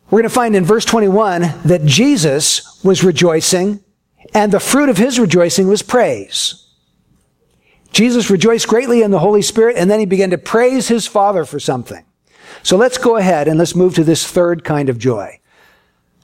[0.09, 3.83] We're going to find in verse 21 that Jesus was rejoicing
[4.33, 6.61] and the fruit of his rejoicing was praise.
[7.91, 11.45] Jesus rejoiced greatly in the Holy Spirit and then he began to praise his Father
[11.45, 12.05] for something.
[12.61, 15.39] So let's go ahead and let's move to this third kind of joy.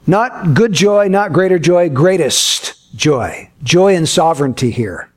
[0.06, 3.50] Not good joy, not greater joy, greatest joy.
[3.64, 5.12] Joy and sovereignty here.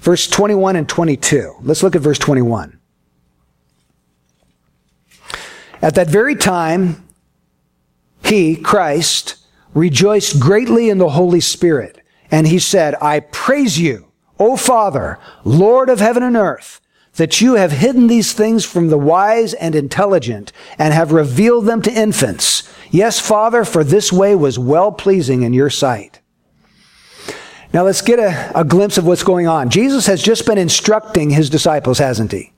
[0.00, 1.56] Verse 21 and 22.
[1.62, 2.78] Let's look at verse 21.
[5.82, 7.06] At that very time,
[8.24, 9.36] he, Christ,
[9.74, 12.00] rejoiced greatly in the Holy Spirit.
[12.30, 16.80] And he said, I praise you, O Father, Lord of heaven and earth,
[17.14, 21.82] that you have hidden these things from the wise and intelligent and have revealed them
[21.82, 22.68] to infants.
[22.90, 26.20] Yes, Father, for this way was well pleasing in your sight.
[27.72, 29.70] Now let's get a, a glimpse of what's going on.
[29.70, 32.52] Jesus has just been instructing his disciples, hasn't he?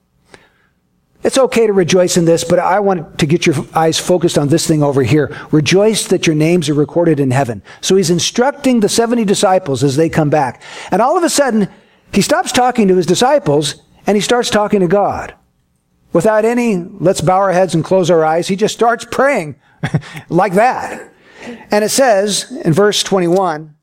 [1.22, 4.48] It's okay to rejoice in this, but I want to get your eyes focused on
[4.48, 5.36] this thing over here.
[5.52, 7.62] Rejoice that your names are recorded in heaven.
[7.80, 10.62] So he's instructing the 70 disciples as they come back.
[10.90, 11.68] And all of a sudden,
[12.12, 15.34] he stops talking to his disciples and he starts talking to God.
[16.12, 18.48] Without any, let's bow our heads and close our eyes.
[18.48, 19.56] He just starts praying
[20.28, 21.10] like that.
[21.70, 23.74] And it says in verse 21,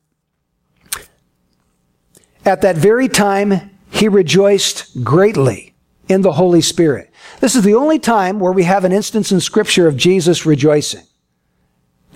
[2.44, 5.74] at that very time, he rejoiced greatly
[6.08, 7.10] in the Holy Spirit.
[7.40, 11.04] This is the only time where we have an instance in scripture of Jesus rejoicing.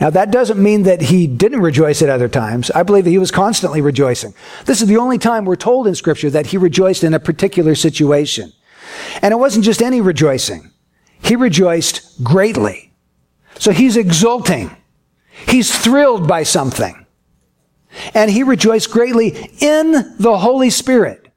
[0.01, 2.70] Now that doesn't mean that he didn't rejoice at other times.
[2.72, 4.34] I believe that he was constantly rejoicing.
[4.64, 7.74] This is the only time we're told in scripture that he rejoiced in a particular
[7.74, 8.53] situation.
[9.22, 10.72] And it wasn't just any rejoicing.
[11.22, 12.92] He rejoiced greatly.
[13.59, 14.76] So he's exulting.
[15.49, 17.07] He's thrilled by something.
[18.12, 21.28] And he rejoiced greatly in the Holy Spirit.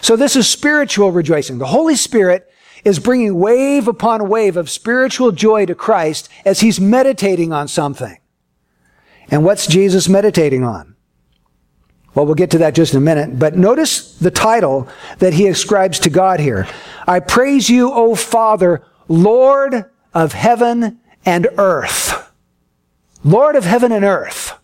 [0.00, 1.58] So this is spiritual rejoicing.
[1.58, 2.49] The Holy Spirit
[2.84, 8.18] is bringing wave upon wave of spiritual joy to Christ as he's meditating on something.
[9.30, 10.96] And what's Jesus meditating on?
[12.14, 15.46] Well, we'll get to that just in a minute, but notice the title that he
[15.46, 16.66] ascribes to God here.
[17.06, 22.32] I praise you, O Father, Lord of heaven and earth.
[23.22, 24.54] Lord of heaven and earth.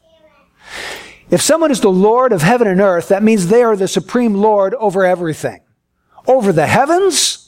[1.30, 4.34] If someone is the Lord of heaven and earth, that means they are the supreme
[4.34, 5.60] Lord over everything.
[6.26, 7.45] Over the heavens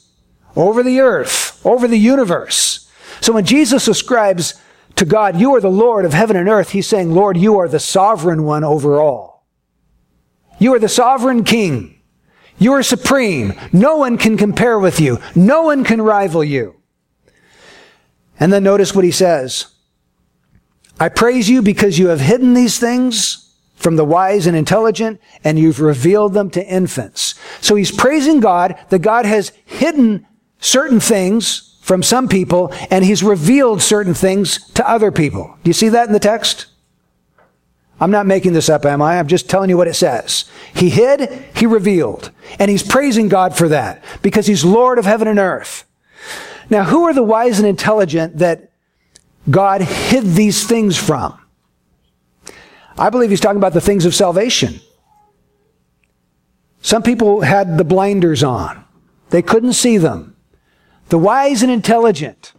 [0.58, 2.90] over the earth, over the universe.
[3.20, 4.60] So when Jesus ascribes
[4.96, 7.68] to God, you are the Lord of heaven and earth, he's saying, Lord, you are
[7.68, 9.46] the sovereign one over all.
[10.58, 12.00] You are the sovereign king.
[12.58, 13.54] You are supreme.
[13.72, 15.18] No one can compare with you.
[15.36, 16.74] No one can rival you.
[18.40, 19.66] And then notice what he says.
[20.98, 25.56] I praise you because you have hidden these things from the wise and intelligent and
[25.56, 27.36] you've revealed them to infants.
[27.60, 30.26] So he's praising God that God has hidden
[30.58, 35.56] certain things from some people and he's revealed certain things to other people.
[35.62, 36.66] Do you see that in the text?
[38.00, 39.18] I'm not making this up, am I?
[39.18, 40.44] I'm just telling you what it says.
[40.74, 42.30] He hid, he revealed.
[42.58, 45.84] And he's praising God for that because he's Lord of heaven and earth.
[46.70, 48.70] Now, who are the wise and intelligent that
[49.50, 51.40] God hid these things from?
[52.96, 54.80] I believe he's talking about the things of salvation.
[56.82, 58.84] Some people had the blinders on.
[59.30, 60.36] They couldn't see them
[61.08, 62.52] the wise and intelligent.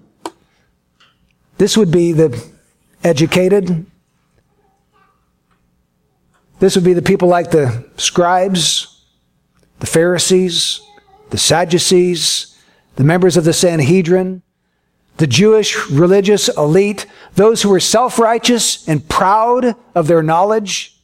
[1.57, 2.43] This would be the
[3.03, 3.85] educated.
[6.59, 9.05] This would be the people like the scribes,
[9.79, 10.81] the Pharisees,
[11.29, 12.57] the Sadducees,
[12.95, 14.41] the members of the Sanhedrin,
[15.17, 20.98] the Jewish religious elite, those who were self righteous and proud of their knowledge.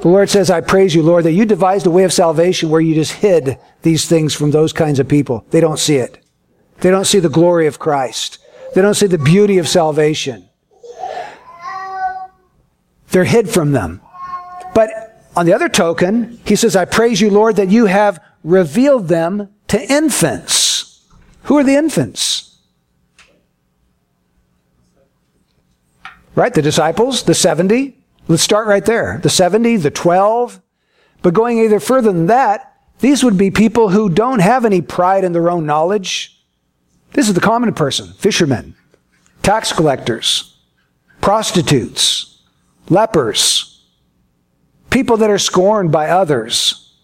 [0.00, 2.80] The Lord says, I praise you, Lord, that you devised a way of salvation where
[2.80, 5.46] you just hid these things from those kinds of people.
[5.50, 6.22] They don't see it.
[6.80, 8.38] They don't see the glory of Christ.
[8.74, 10.48] They don't see the beauty of salvation.
[13.08, 14.00] They're hid from them.
[14.74, 14.90] But
[15.36, 19.48] on the other token, he says, I praise you, Lord, that you have revealed them
[19.68, 21.02] to infants.
[21.44, 22.58] Who are the infants?
[26.34, 26.52] Right?
[26.52, 28.03] The disciples, the 70.
[28.26, 29.18] Let's start right there.
[29.22, 30.60] The 70, the 12.
[31.22, 35.24] But going either further than that, these would be people who don't have any pride
[35.24, 36.42] in their own knowledge.
[37.12, 38.74] This is the common person fishermen,
[39.42, 40.56] tax collectors,
[41.20, 42.42] prostitutes,
[42.88, 43.82] lepers,
[44.90, 46.94] people that are scorned by others,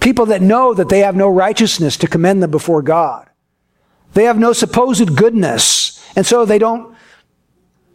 [0.00, 3.28] people that know that they have no righteousness to commend them before God.
[4.14, 6.94] They have no supposed goodness, and so they don't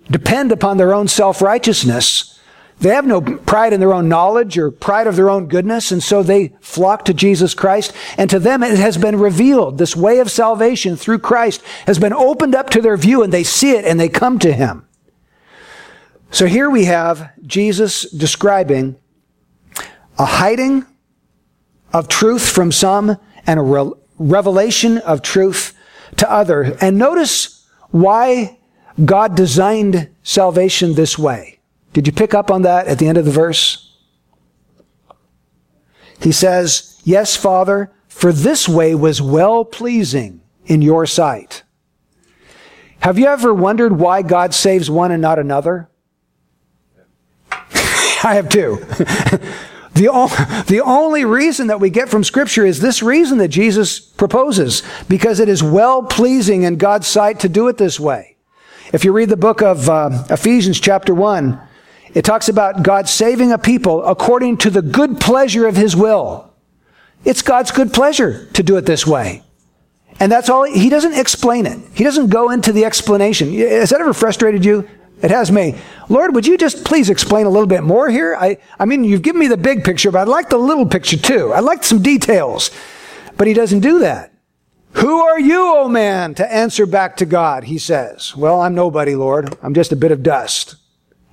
[0.09, 2.36] depend upon their own self righteousness.
[2.80, 6.01] They have no pride in their own knowledge or pride of their own goodness, and
[6.01, 7.91] so they flock to Jesus Christ.
[8.17, 9.78] And to them it has been revealed.
[9.80, 13.43] This way of salvation through Christ has been opened up to their view, and they
[13.43, 14.88] see it and they come to Him.
[16.30, 18.97] So here we have Jesus describing
[20.19, 20.86] a hiding
[21.93, 23.17] of truth from some
[23.47, 25.73] and a re- revelation of truth
[26.17, 26.78] to other.
[26.82, 28.59] And notice why
[29.03, 31.57] God designed salvation this way.
[31.97, 33.91] Did you pick up on that at the end of the verse?
[36.21, 41.63] He says, Yes, Father, for this way was well pleasing in your sight.
[42.99, 45.89] Have you ever wondered why God saves one and not another?
[47.51, 48.75] I have too.
[49.95, 53.99] the, o- the only reason that we get from Scripture is this reason that Jesus
[53.99, 58.37] proposes, because it is well pleasing in God's sight to do it this way.
[58.93, 61.63] If you read the book of uh, Ephesians, chapter 1,
[62.14, 66.53] it talks about God saving a people according to the good pleasure of his will.
[67.26, 69.43] It's God's good pleasure to do it this way.
[70.20, 71.80] And that's all, he doesn't explain it.
[71.93, 73.53] He doesn't go into the explanation.
[73.53, 74.88] Has that ever frustrated you?
[75.22, 75.76] It has me.
[76.10, 78.36] Lord, would you just please explain a little bit more here?
[78.36, 81.18] I, I mean, you've given me the big picture, but I'd like the little picture
[81.18, 81.53] too.
[81.53, 82.72] I'd like some details.
[83.36, 84.32] But he doesn't do that.
[84.93, 87.66] Who are you, O oh man, to answer back to God?
[87.66, 88.36] He says.
[88.36, 89.55] Well, I'm nobody, Lord.
[89.62, 90.76] I'm just a bit of dust.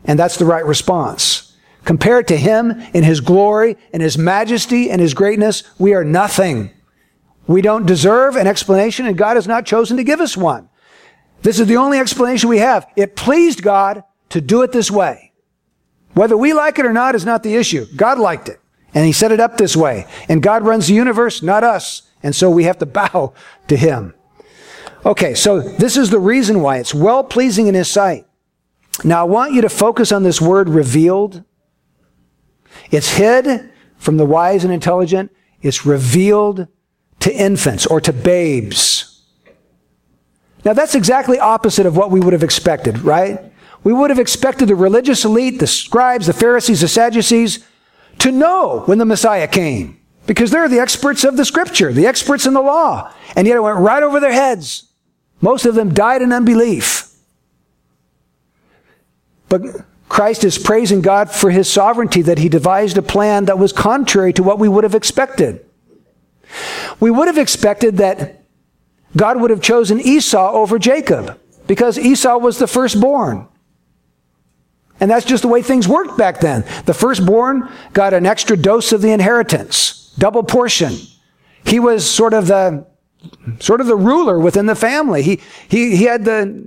[0.04, 1.56] And that's the right response.
[1.84, 6.70] Compared to him in his glory and his majesty and his greatness, we are nothing.
[7.46, 10.68] We don't deserve an explanation and God has not chosen to give us one.
[11.42, 12.86] This is the only explanation we have.
[12.96, 15.32] It pleased God to do it this way.
[16.14, 17.86] Whether we like it or not is not the issue.
[17.96, 18.60] God liked it.
[18.94, 20.06] And He set it up this way.
[20.28, 22.02] And God runs the universe, not us.
[22.22, 23.34] And so we have to bow
[23.68, 24.14] to Him.
[25.04, 28.26] Okay, so this is the reason why it's well pleasing in His sight.
[29.02, 31.42] Now I want you to focus on this word revealed.
[32.90, 35.32] It's hid from the wise and intelligent.
[35.62, 36.68] It's revealed
[37.20, 39.22] to infants or to babes.
[40.64, 43.40] Now that's exactly opposite of what we would have expected, right?
[43.82, 47.66] We would have expected the religious elite, the scribes, the Pharisees, the Sadducees,
[48.20, 50.00] to know when the Messiah came.
[50.26, 53.12] Because they're the experts of the scripture, the experts in the law.
[53.36, 54.90] And yet it went right over their heads.
[55.42, 57.03] Most of them died in unbelief.
[59.58, 63.72] But Christ is praising God for his sovereignty that he devised a plan that was
[63.72, 65.64] contrary to what we would have expected.
[66.98, 68.42] We would have expected that
[69.16, 71.38] God would have chosen Esau over Jacob
[71.68, 73.46] because Esau was the firstborn.
[74.98, 76.64] And that's just the way things worked back then.
[76.86, 80.94] The firstborn got an extra dose of the inheritance, double portion.
[81.64, 82.86] He was sort of the
[83.60, 85.22] sort of the ruler within the family.
[85.22, 86.60] He he, he had the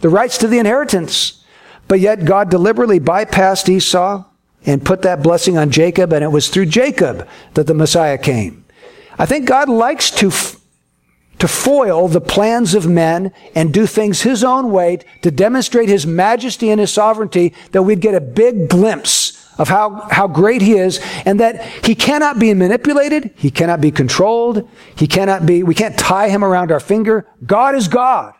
[0.00, 1.41] the rights to the inheritance.
[1.88, 4.24] But yet God deliberately bypassed Esau
[4.64, 8.64] and put that blessing on Jacob, and it was through Jacob that the Messiah came.
[9.18, 10.58] I think God likes to f-
[11.38, 16.06] to foil the plans of men and do things his own way to demonstrate his
[16.06, 20.74] majesty and his sovereignty that we'd get a big glimpse of how, how great he
[20.74, 23.32] is and that he cannot be manipulated.
[23.34, 24.68] He cannot be controlled.
[24.94, 27.26] He cannot be, we can't tie him around our finger.
[27.44, 28.34] God is God.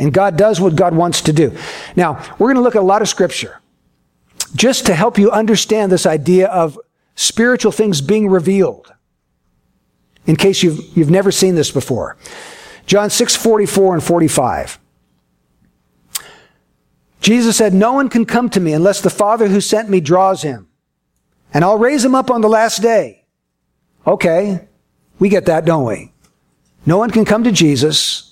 [0.00, 1.56] And God does what God wants to do.
[1.94, 3.60] Now, we're going to look at a lot of scripture
[4.56, 6.78] just to help you understand this idea of
[7.14, 8.92] spiritual things being revealed
[10.26, 12.16] in case you've, you've never seen this before.
[12.86, 14.78] John 6, 44 and 45.
[17.20, 20.42] Jesus said, No one can come to me unless the Father who sent me draws
[20.42, 20.68] him.
[21.52, 23.26] And I'll raise him up on the last day.
[24.06, 24.66] Okay,
[25.18, 26.12] we get that, don't we?
[26.86, 28.29] No one can come to Jesus.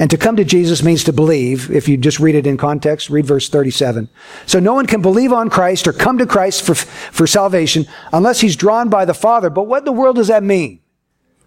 [0.00, 1.70] And to come to Jesus means to believe.
[1.70, 4.08] If you just read it in context, read verse 37.
[4.46, 8.40] So no one can believe on Christ or come to Christ for, for salvation unless
[8.40, 9.50] he's drawn by the Father.
[9.50, 10.80] But what in the world does that mean?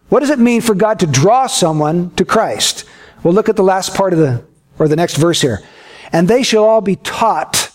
[0.10, 2.86] What does it mean for God to draw someone to Christ?
[3.24, 4.46] Well, look at the last part of the,
[4.78, 5.64] or the next verse here.
[6.12, 7.72] And they shall all be taught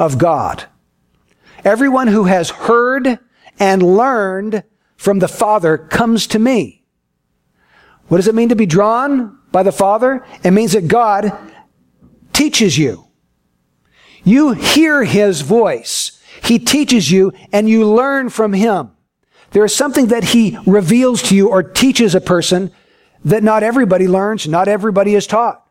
[0.00, 0.64] of God.
[1.64, 3.20] Everyone who has heard
[3.60, 4.64] and learned
[4.96, 6.77] from the Father comes to me.
[8.08, 10.24] What does it mean to be drawn by the Father?
[10.42, 11.32] It means that God
[12.32, 13.06] teaches you.
[14.24, 16.20] You hear His voice.
[16.42, 18.90] He teaches you and you learn from Him.
[19.50, 22.70] There is something that he reveals to you or teaches a person
[23.24, 25.64] that not everybody learns, not everybody is taught.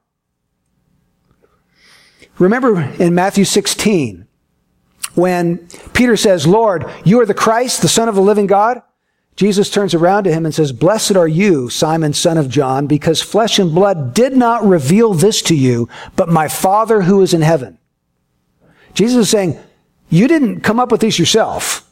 [2.40, 4.28] Remember in Matthew 16,
[5.16, 8.82] when Peter says, Lord, you are the Christ, the Son of the living God?
[9.38, 13.22] Jesus turns around to him and says, Blessed are you, Simon, son of John, because
[13.22, 17.44] flesh and blood did not reveal this to you, but my Father who is in
[17.44, 17.78] heaven.
[18.96, 19.60] Jesus is saying,
[20.10, 21.88] You didn't come up with this yourself.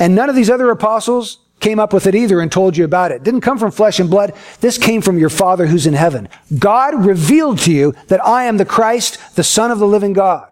[0.00, 3.12] And none of these other apostles came up with it either and told you about
[3.12, 3.16] it.
[3.16, 3.22] it.
[3.22, 4.34] Didn't come from flesh and blood.
[4.60, 6.28] This came from your Father who's in heaven.
[6.58, 10.50] God revealed to you that I am the Christ, the Son of the living God.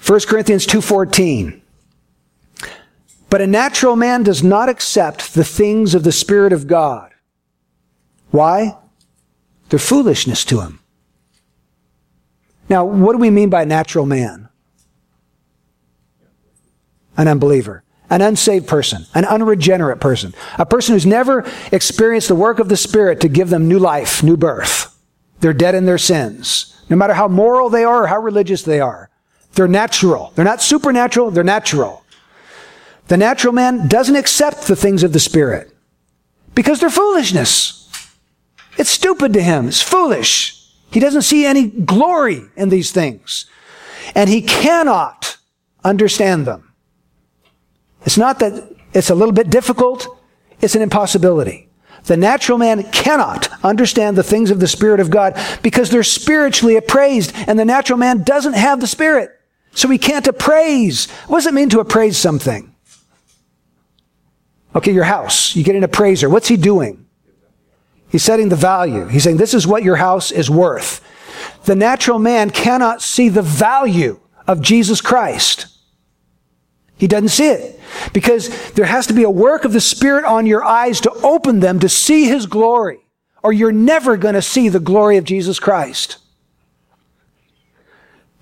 [0.00, 1.61] 1 Corinthians 2:14
[3.32, 7.14] But a natural man does not accept the things of the Spirit of God.
[8.30, 8.76] Why?
[9.70, 10.80] They're foolishness to him.
[12.68, 14.50] Now, what do we mean by natural man?
[17.16, 22.58] an unbeliever, an unsaved person, an unregenerate person, a person who's never experienced the work
[22.58, 24.94] of the Spirit to give them new life, new birth.
[25.40, 26.78] They're dead in their sins.
[26.90, 29.08] No matter how moral they are or how religious they are,
[29.54, 30.32] they're natural.
[30.34, 32.01] They're not supernatural, they're natural.
[33.12, 35.70] The natural man doesn't accept the things of the Spirit
[36.54, 37.86] because they're foolishness.
[38.78, 39.68] It's stupid to him.
[39.68, 40.66] It's foolish.
[40.90, 43.44] He doesn't see any glory in these things.
[44.14, 45.36] And he cannot
[45.84, 46.72] understand them.
[48.06, 50.08] It's not that it's a little bit difficult,
[50.62, 51.68] it's an impossibility.
[52.04, 56.76] The natural man cannot understand the things of the Spirit of God because they're spiritually
[56.76, 59.38] appraised, and the natural man doesn't have the Spirit.
[59.72, 61.10] So he can't appraise.
[61.26, 62.71] What does it mean to appraise something?
[64.74, 65.54] Okay, your house.
[65.54, 66.28] You get an appraiser.
[66.30, 67.06] What's he doing?
[68.08, 69.06] He's setting the value.
[69.06, 71.00] He's saying, this is what your house is worth.
[71.64, 75.66] The natural man cannot see the value of Jesus Christ.
[76.96, 77.80] He doesn't see it
[78.12, 81.60] because there has to be a work of the Spirit on your eyes to open
[81.60, 83.00] them to see His glory,
[83.42, 86.18] or you're never going to see the glory of Jesus Christ.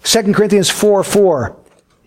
[0.02, 1.59] 2 Corinthians 4 4.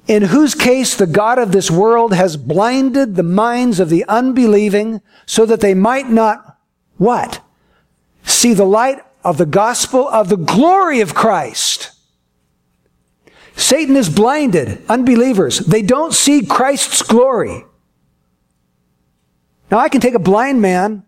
[0.08, 5.02] In whose case the God of this world has blinded the minds of the unbelieving
[5.26, 6.58] so that they might not,
[6.98, 7.42] what?
[8.24, 11.92] See the light of the gospel of the glory of Christ.
[13.56, 15.60] Satan is blinded, unbelievers.
[15.60, 17.64] They don't see Christ's glory.
[19.72, 21.06] Now, I can take a blind man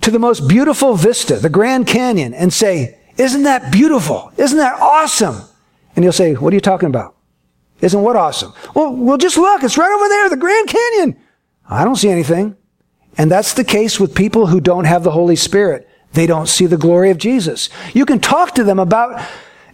[0.00, 4.32] to the most beautiful vista, the Grand Canyon, and say, Isn't that beautiful?
[4.36, 5.42] Isn't that awesome?
[5.94, 7.14] And he'll say, What are you talking about?
[7.82, 8.54] Isn't what awesome?
[8.74, 9.62] Well, well, just look.
[9.62, 11.16] It's right over there, the Grand Canyon.
[11.68, 12.56] I don't see anything.
[13.18, 15.88] And that's the case with people who don't have the Holy Spirit.
[16.12, 17.68] They don't see the glory of Jesus.
[17.92, 19.22] You can talk to them about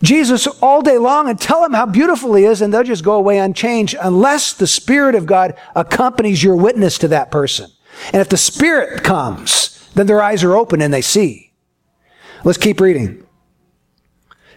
[0.03, 3.17] Jesus all day long and tell them how beautiful he is, and they'll just go
[3.17, 7.71] away unchanged unless the Spirit of God accompanies your witness to that person.
[8.13, 11.53] And if the Spirit comes, then their eyes are open and they see.
[12.45, 13.27] Let's keep reading.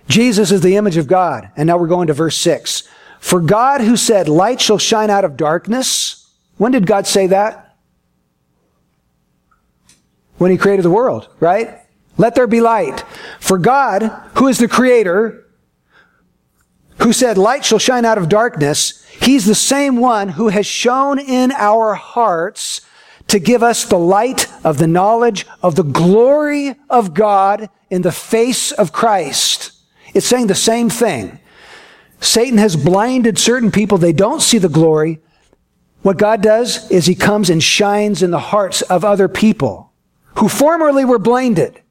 [0.08, 1.50] Jesus is the image of God.
[1.56, 2.88] And now we're going to verse 6.
[3.22, 6.28] For God who said, Light shall shine out of darkness.
[6.58, 7.78] When did God say that?
[10.38, 11.80] When he created the world, right?
[12.18, 13.06] Let there be light.
[13.40, 14.04] For God,
[14.36, 15.46] who is the creator,
[16.98, 21.20] who said, Light shall shine out of darkness, he's the same one who has shown
[21.20, 22.82] in our hearts
[23.28, 28.12] to give us the light of the knowledge of the glory of God in the
[28.12, 29.74] face of Christ.
[30.16, 31.40] It's saying the same thing.
[32.22, 33.98] Satan has blinded certain people.
[33.98, 35.20] They don't see the glory.
[36.04, 39.92] What God does is he comes and shines in the hearts of other people
[40.38, 41.82] who formerly were blinded.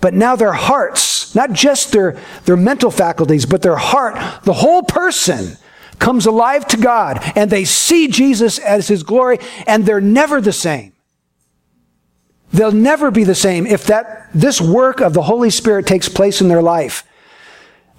[0.00, 4.82] But now their hearts, not just their, their mental faculties, but their heart, the whole
[4.82, 5.56] person
[5.98, 10.52] comes alive to God and they see Jesus as his glory and they're never the
[10.52, 10.92] same.
[12.52, 16.40] They'll never be the same if that, this work of the Holy Spirit takes place
[16.40, 17.04] in their life.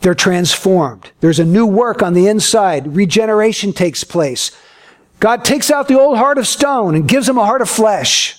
[0.02, 1.12] They're transformed.
[1.20, 2.96] There's a new work on the inside.
[2.96, 4.52] Regeneration takes place.
[5.20, 8.36] God takes out the old heart of stone and gives him a heart of flesh.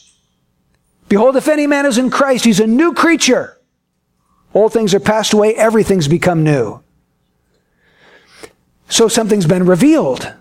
[1.08, 3.58] Behold, if any man is in Christ, he's a new creature.
[4.54, 6.82] Old things are passed away, everything's become new.
[8.88, 10.32] So something's been revealed.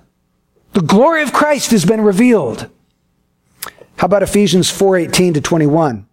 [0.74, 2.70] The glory of Christ has been revealed.
[3.98, 6.08] How about Ephesians 4:18 to 21?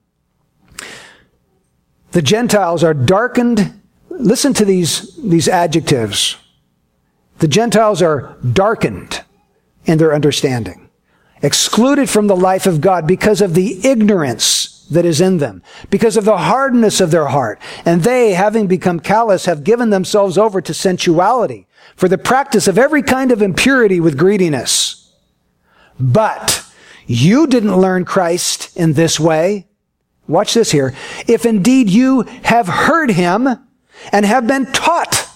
[2.11, 3.75] The Gentiles are darkened.
[4.18, 6.36] Listen to these, these adjectives.
[7.38, 9.22] The Gentiles are darkened
[9.84, 10.86] in their understanding
[11.42, 16.16] excluded from the life of God because of the ignorance that is in them, because
[16.16, 17.60] of the hardness of their heart.
[17.84, 22.78] And they, having become callous, have given themselves over to sensuality for the practice of
[22.78, 25.12] every kind of impurity with greediness.
[25.98, 26.64] But
[27.06, 29.66] you didn't learn Christ in this way.
[30.28, 30.94] Watch this here.
[31.26, 33.65] If indeed you have heard him
[34.12, 35.28] and have been taught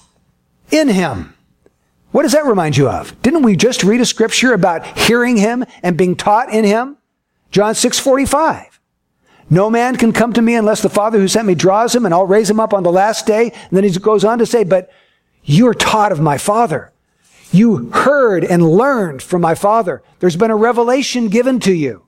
[0.70, 1.34] in him.
[2.12, 3.20] What does that remind you of?
[3.22, 6.96] Didn't we just read a scripture about hearing him and being taught in him?
[7.50, 8.80] John 6:45.
[9.48, 12.14] No man can come to me unless the Father who sent me draws him, and
[12.14, 13.50] I'll raise him up on the last day.
[13.50, 14.90] And then he goes on to say, But
[15.42, 16.92] you are taught of my Father.
[17.50, 20.02] You heard and learned from my Father.
[20.20, 22.04] There's been a revelation given to you.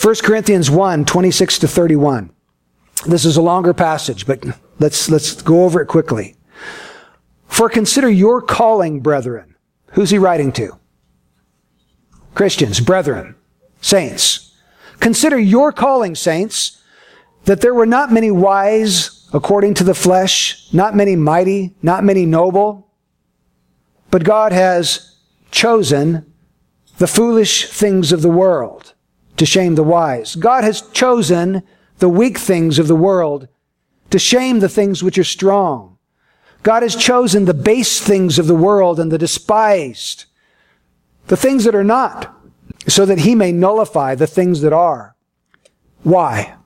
[0.00, 2.30] 1 Corinthians 1, 26 to 31.
[3.06, 4.44] This is a longer passage, but
[4.78, 6.36] let's, let's go over it quickly.
[7.46, 9.56] For consider your calling, brethren.
[9.92, 10.78] Who's he writing to?
[12.34, 13.34] Christians, brethren,
[13.80, 14.56] saints.
[15.00, 16.82] Consider your calling, saints,
[17.44, 22.26] that there were not many wise according to the flesh, not many mighty, not many
[22.26, 22.90] noble,
[24.10, 25.16] but God has
[25.50, 26.32] chosen
[26.98, 28.94] the foolish things of the world
[29.36, 30.34] to shame the wise.
[30.34, 31.62] God has chosen
[31.98, 33.48] the weak things of the world
[34.10, 35.98] to shame the things which are strong.
[36.62, 40.24] God has chosen the base things of the world and the despised,
[41.28, 42.34] the things that are not,
[42.86, 45.14] so that he may nullify the things that are.
[46.02, 46.56] Why?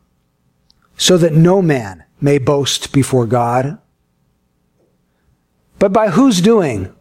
[0.96, 3.78] So that no man may boast before God.
[5.78, 6.94] But by whose doing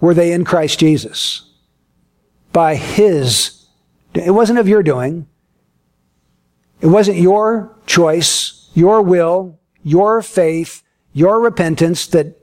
[0.00, 1.50] were they in Christ Jesus?
[2.52, 3.66] By his.
[4.14, 5.26] It wasn't of your doing.
[6.80, 12.38] It wasn't your choice, your will, your faith, your repentance that,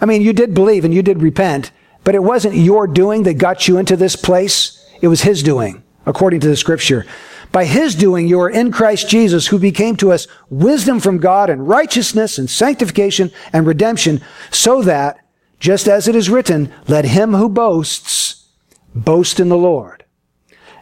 [0.00, 1.70] I mean, you did believe and you did repent,
[2.02, 4.86] but it wasn't your doing that got you into this place.
[5.00, 7.06] It was His doing, according to the scripture.
[7.52, 11.48] By His doing, you are in Christ Jesus, who became to us wisdom from God
[11.48, 14.20] and righteousness and sanctification and redemption,
[14.50, 15.18] so that,
[15.60, 18.48] just as it is written, let him who boasts
[18.94, 20.04] boast in the Lord.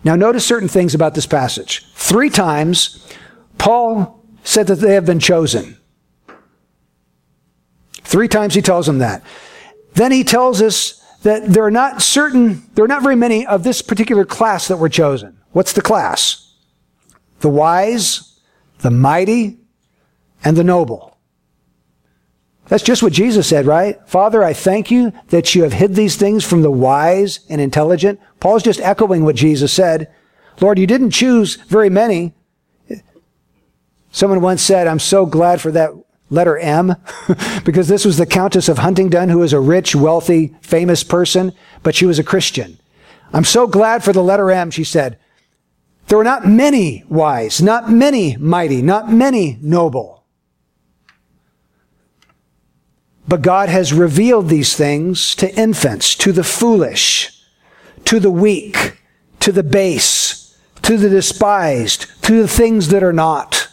[0.03, 1.87] Now notice certain things about this passage.
[1.95, 3.07] Three times,
[3.59, 5.77] Paul said that they have been chosen.
[8.13, 9.23] Three times he tells them that.
[9.95, 13.65] Then he tells us that there are not certain, there are not very many of
[13.65, 15.39] this particular class that were chosen.
[15.53, 16.53] What's the class?
[17.41, 18.39] The wise,
[18.81, 19.61] the mighty,
[20.45, 21.17] and the noble.
[22.67, 23.99] That's just what Jesus said, right?
[24.07, 28.21] Father, I thank you that you have hid these things from the wise and intelligent.
[28.41, 30.13] Paul's just echoing what Jesus said.
[30.61, 32.35] Lord, you didn't choose very many.
[34.11, 35.93] Someone once said, I'm so glad for that
[36.33, 36.97] letter M,
[37.65, 41.53] because this was the Countess of Huntingdon, who was a rich, wealthy, famous person,
[41.83, 42.79] but she was a Christian.
[43.33, 45.19] I'm so glad for the letter M, she said.
[46.09, 50.25] There were not many wise, not many mighty, not many noble.
[53.29, 57.31] But God has revealed these things to infants, to the foolish,
[58.05, 59.01] to the weak,
[59.41, 63.69] to the base, to the despised, to the things that are not.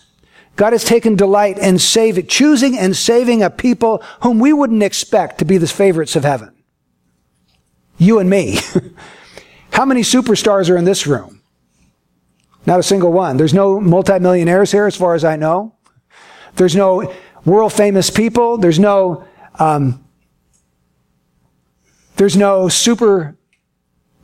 [0.60, 5.40] God has taken delight in saving, choosing and saving a people whom we wouldn't expect
[5.40, 6.54] to be the favorites of heaven.
[7.98, 8.60] You and me.
[9.72, 11.42] How many superstars are in this room?
[12.66, 13.38] Not a single one.
[13.38, 15.76] There's no multimillionaires here, as far as I know.
[16.58, 17.14] There's no
[17.46, 18.58] world famous people.
[18.58, 19.24] There's no
[19.60, 20.04] um,
[22.18, 23.38] there's no super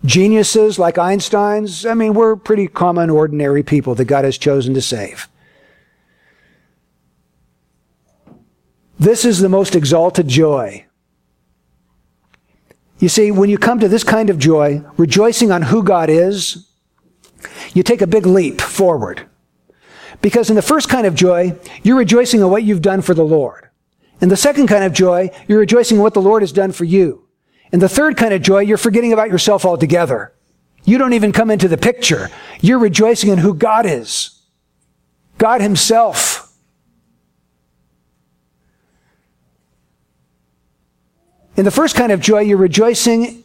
[0.04, 1.86] geniuses like Einstein's.
[1.86, 5.30] I mean, we're pretty common, ordinary people that God has chosen to save.
[9.00, 10.86] This is the most exalted joy.
[13.00, 16.68] You see, when you come to this kind of joy, rejoicing on who God is,
[17.74, 19.28] you take a big leap forward.
[20.22, 23.26] Because in the first kind of joy, you're rejoicing on what you've done for the
[23.26, 23.70] Lord.
[24.22, 26.86] In the second kind of joy, you're rejoicing in what the Lord has done for
[26.86, 27.28] you.
[27.74, 30.34] In the third kind of joy, you're forgetting about yourself altogether.
[30.86, 32.30] You don't even come into the picture.
[32.62, 34.42] You're rejoicing in who God is.
[35.38, 36.45] God Himself.
[41.56, 43.44] In the first kind of joy, you're rejoicing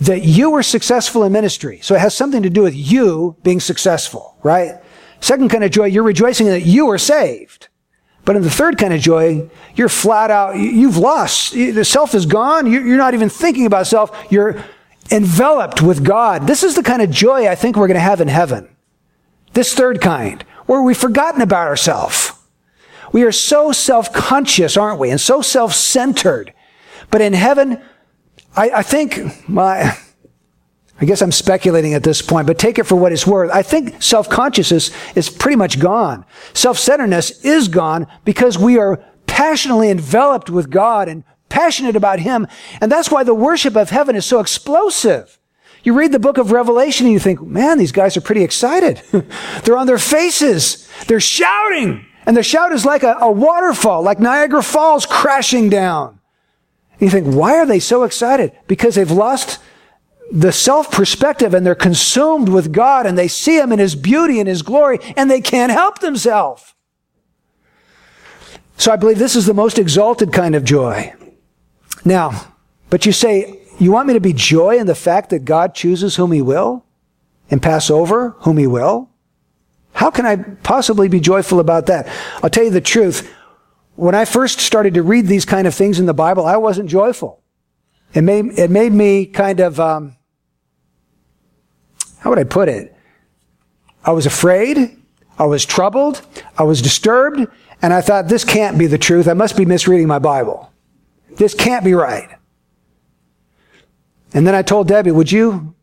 [0.00, 1.80] that you were successful in ministry.
[1.82, 4.74] So it has something to do with you being successful, right?
[5.20, 7.68] Second kind of joy, you're rejoicing that you are saved.
[8.24, 11.52] But in the third kind of joy, you're flat out, you've lost.
[11.52, 12.70] The self is gone.
[12.70, 14.10] You're not even thinking about self.
[14.30, 14.62] You're
[15.10, 16.46] enveloped with God.
[16.46, 18.68] This is the kind of joy I think we're going to have in heaven.
[19.52, 22.32] This third kind, where we've forgotten about ourselves.
[23.12, 25.10] We are so self-conscious, aren't we?
[25.10, 26.52] And so self-centered.
[27.10, 27.80] But in heaven,
[28.56, 29.96] I, I think, well,
[31.00, 33.50] I guess I'm speculating at this point, but take it for what it's worth.
[33.50, 36.24] I think self-consciousness is pretty much gone.
[36.54, 42.46] Self-centeredness is gone because we are passionately enveloped with God and passionate about Him.
[42.80, 45.38] And that's why the worship of heaven is so explosive.
[45.82, 49.02] You read the book of Revelation and you think, man, these guys are pretty excited.
[49.64, 50.88] They're on their faces.
[51.06, 52.06] They're shouting.
[52.24, 56.15] And the shout is like a, a waterfall, like Niagara Falls crashing down.
[56.98, 58.52] You think, why are they so excited?
[58.66, 59.58] Because they've lost
[60.30, 64.40] the self perspective and they're consumed with God and they see Him in His beauty
[64.40, 66.74] and His glory and they can't help themselves.
[68.78, 71.14] So I believe this is the most exalted kind of joy.
[72.04, 72.52] Now,
[72.90, 76.16] but you say, you want me to be joy in the fact that God chooses
[76.16, 76.84] whom He will
[77.50, 79.10] and pass over whom He will?
[79.92, 82.06] How can I possibly be joyful about that?
[82.42, 83.32] I'll tell you the truth.
[83.96, 86.88] When I first started to read these kind of things in the Bible, I wasn't
[86.88, 87.42] joyful.
[88.14, 90.16] It made, it made me kind of, um,
[92.18, 92.94] how would I put it?
[94.04, 94.96] I was afraid.
[95.38, 96.26] I was troubled.
[96.56, 97.46] I was disturbed.
[97.82, 99.28] And I thought, this can't be the truth.
[99.28, 100.72] I must be misreading my Bible.
[101.36, 102.28] This can't be right.
[104.32, 105.75] And then I told Debbie, would you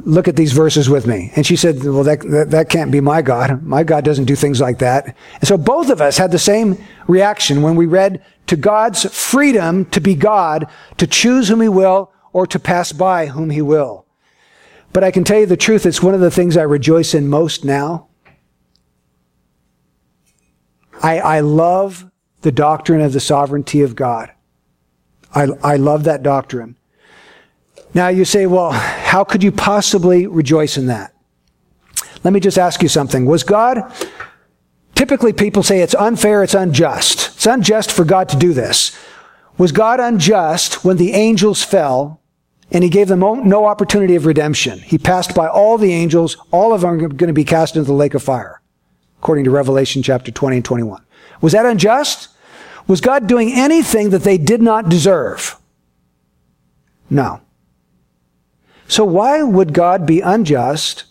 [0.00, 1.32] look at these verses with me?
[1.36, 3.62] And she said, well, that, that, that, can't be my God.
[3.62, 5.16] My God doesn't do things like that.
[5.34, 9.84] And so both of us had the same reaction when we read to God's freedom
[9.86, 10.68] to be God,
[10.98, 14.06] to choose whom he will, or to pass by whom he will.
[14.92, 17.28] But I can tell you the truth, it's one of the things I rejoice in
[17.28, 18.08] most now.
[21.02, 22.10] I, I love
[22.42, 24.30] the doctrine of the sovereignty of God.
[25.34, 26.76] I, I love that doctrine.
[27.94, 31.14] Now you say, well, how could you possibly rejoice in that?
[32.24, 33.26] Let me just ask you something.
[33.26, 33.92] Was God,
[34.94, 37.36] typically people say it's unfair, it's unjust.
[37.36, 38.96] It's unjust for God to do this.
[39.58, 42.20] Was God unjust when the angels fell
[42.72, 44.80] and he gave them no opportunity of redemption?
[44.80, 46.36] He passed by all the angels.
[46.50, 48.60] All of them are going to be cast into the lake of fire,
[49.18, 51.04] according to Revelation chapter 20 and 21.
[51.40, 52.30] Was that unjust?
[52.88, 55.56] Was God doing anything that they did not deserve?
[57.08, 57.40] No.
[58.88, 61.04] So why would God be unjust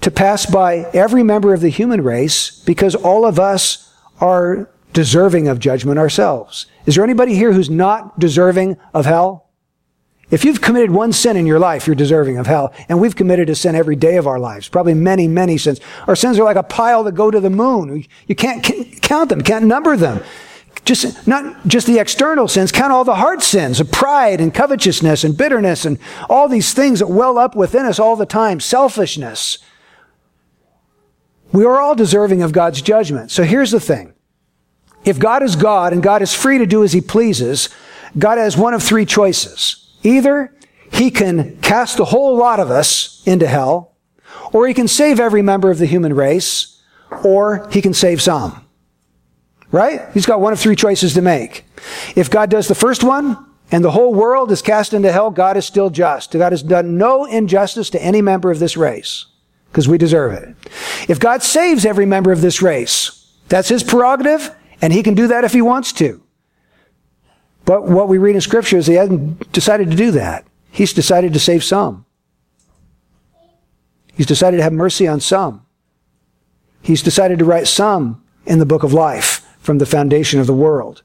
[0.00, 5.48] to pass by every member of the human race because all of us are deserving
[5.48, 6.66] of judgment ourselves?
[6.86, 9.46] Is there anybody here who's not deserving of hell?
[10.28, 12.74] If you've committed one sin in your life, you're deserving of hell.
[12.88, 14.68] And we've committed a sin every day of our lives.
[14.68, 15.80] Probably many, many sins.
[16.08, 18.04] Our sins are like a pile that go to the moon.
[18.26, 18.64] You can't
[19.02, 20.22] count them, can't number them.
[20.86, 25.24] Just, not just the external sins, count all the heart sins of pride and covetousness
[25.24, 25.98] and bitterness and
[26.30, 29.58] all these things that well up within us all the time, selfishness.
[31.52, 33.32] We are all deserving of God's judgment.
[33.32, 34.14] So here's the thing.
[35.04, 37.68] If God is God and God is free to do as he pleases,
[38.16, 39.92] God has one of three choices.
[40.04, 40.54] Either
[40.92, 43.96] he can cast the whole lot of us into hell,
[44.52, 46.80] or he can save every member of the human race,
[47.24, 48.65] or he can save some.
[49.72, 50.02] Right?
[50.14, 51.64] He's got one of three choices to make.
[52.14, 55.56] If God does the first one, and the whole world is cast into hell, God
[55.56, 56.32] is still just.
[56.32, 59.26] God has done no injustice to any member of this race,
[59.68, 60.54] because we deserve it.
[61.08, 65.26] If God saves every member of this race, that's his prerogative, and he can do
[65.28, 66.22] that if he wants to.
[67.64, 70.46] But what we read in scripture is he hasn't decided to do that.
[70.70, 72.06] He's decided to save some.
[74.14, 75.66] He's decided to have mercy on some.
[76.82, 80.54] He's decided to write some in the book of life from the foundation of the
[80.54, 81.02] world.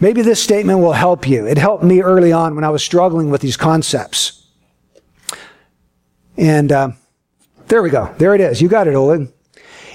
[0.00, 1.46] Maybe this statement will help you.
[1.46, 4.46] It helped me early on when I was struggling with these concepts.
[6.36, 6.92] And uh,
[7.68, 8.14] there we go.
[8.18, 8.62] There it is.
[8.62, 9.28] You got it, Oleg.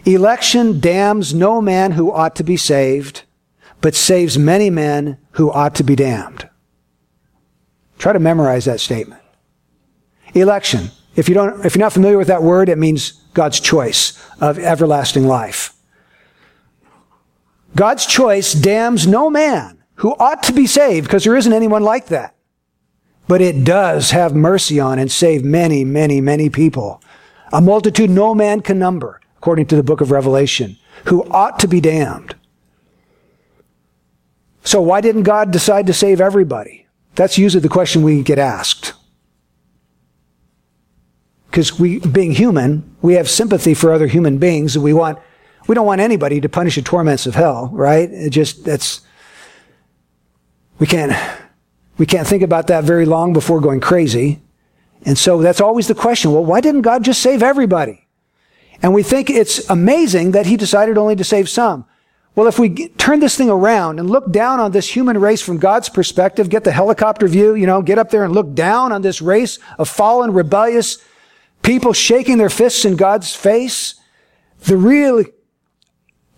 [0.05, 3.23] Election damns no man who ought to be saved,
[3.81, 6.49] but saves many men who ought to be damned.
[7.97, 9.21] Try to memorize that statement.
[10.33, 10.91] Election.
[11.15, 14.59] If you don't, if you're not familiar with that word, it means God's choice of
[14.59, 15.73] everlasting life.
[17.78, 22.07] God's choice damns no man who ought to be saved because there isn't anyone like
[22.07, 22.36] that.
[23.28, 27.03] But it does have mercy on and save many, many, many people.
[27.53, 31.67] A multitude no man can number, according to the book of Revelation, who ought to
[31.67, 32.36] be damned.
[34.63, 36.88] So why didn't God decide to save everybody?
[37.13, 38.93] That's usually the question we get asked.
[41.51, 45.19] Because we, being human, we have sympathy for other human beings and we want
[45.68, 48.09] we don't want anybody to punish the torments of hell, right?
[48.09, 49.01] It just, that's,
[50.80, 51.13] we can't,
[51.97, 54.41] we can't think about that very long before going crazy.
[55.05, 56.32] And so that's always the question.
[56.32, 58.07] Well, why didn't God just save everybody?
[58.82, 61.86] And we think it's amazing that he decided only to save some.
[62.36, 65.57] Well, if we turn this thing around and look down on this human race from
[65.57, 69.01] God's perspective, get the helicopter view, you know, get up there and look down on
[69.01, 70.99] this race of fallen, rebellious
[71.63, 73.95] people shaking their fists in God's face,
[74.65, 75.24] the real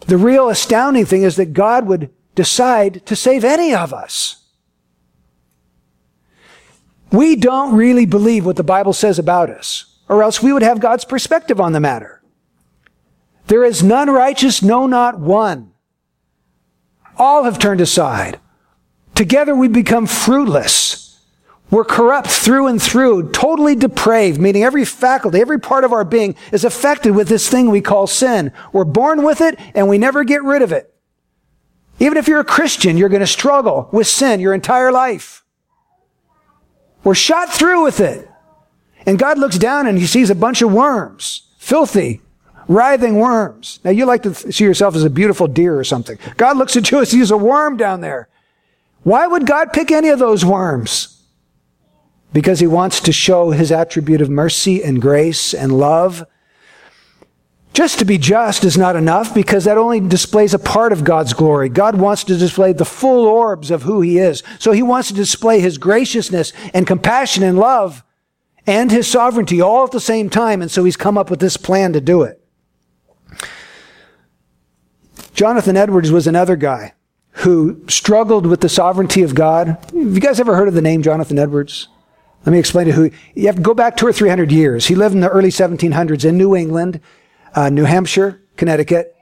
[0.01, 4.45] the real astounding thing is that God would decide to save any of us.
[7.11, 10.79] We don't really believe what the Bible says about us, or else we would have
[10.79, 12.21] God's perspective on the matter.
[13.47, 15.71] There is none righteous, no, not one.
[17.17, 18.39] All have turned aside.
[19.15, 21.08] Together we become fruitless.
[21.71, 26.35] We're corrupt through and through, totally depraved, meaning every faculty, every part of our being
[26.51, 28.51] is affected with this thing we call sin.
[28.73, 30.93] We're born with it and we never get rid of it.
[31.99, 35.43] Even if you're a Christian, you're going to struggle with sin your entire life.
[37.03, 38.27] We're shot through with it.
[39.05, 42.21] And God looks down and he sees a bunch of worms, filthy,
[42.67, 43.79] writhing worms.
[43.83, 46.17] Now you like to see yourself as a beautiful deer or something.
[46.37, 48.27] God looks at you and sees a worm down there.
[49.03, 51.18] Why would God pick any of those worms?
[52.31, 56.25] Because he wants to show his attribute of mercy and grace and love.
[57.73, 61.33] Just to be just is not enough because that only displays a part of God's
[61.33, 61.69] glory.
[61.69, 64.43] God wants to display the full orbs of who he is.
[64.59, 68.03] So he wants to display his graciousness and compassion and love
[68.65, 70.61] and his sovereignty all at the same time.
[70.61, 72.43] And so he's come up with this plan to do it.
[75.33, 76.93] Jonathan Edwards was another guy
[77.31, 79.67] who struggled with the sovereignty of God.
[79.67, 81.87] Have you guys ever heard of the name Jonathan Edwards?
[82.45, 83.11] Let me explain to who.
[83.35, 84.87] You have to go back two or three hundred years.
[84.87, 87.01] He lived in the early 1700s in New England,
[87.53, 89.15] uh, New Hampshire, Connecticut.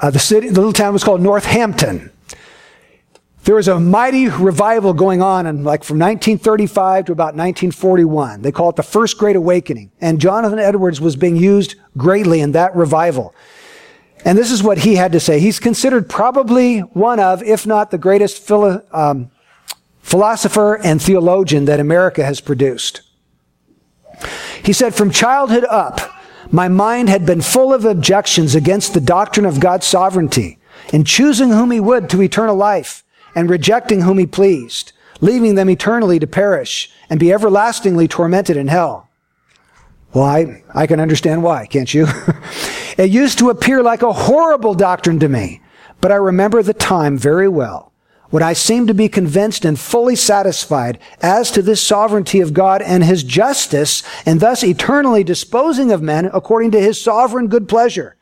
[0.00, 2.10] Uh, the city, the little town was called Northampton.
[3.44, 8.42] There was a mighty revival going on in like from 1935 to about 1941.
[8.42, 9.90] They call it the First Great Awakening.
[10.00, 13.34] And Jonathan Edwards was being used greatly in that revival.
[14.24, 15.40] And this is what he had to say.
[15.40, 19.30] He's considered probably one of, if not the greatest philo- um,
[20.00, 23.02] philosopher and theologian that America has produced.
[24.64, 26.00] He said, From childhood up,
[26.50, 30.58] my mind had been full of objections against the doctrine of God's sovereignty
[30.92, 35.70] in choosing whom he would to eternal life and rejecting whom he pleased, leaving them
[35.70, 39.08] eternally to perish and be everlastingly tormented in hell.
[40.12, 42.06] Well, I, I can understand why, can't you?
[42.98, 45.60] it used to appear like a horrible doctrine to me,
[46.00, 47.89] but I remember the time very well
[48.30, 52.80] when I seemed to be convinced and fully satisfied as to this sovereignty of God
[52.80, 58.16] and his justice, and thus eternally disposing of men according to his sovereign good pleasure.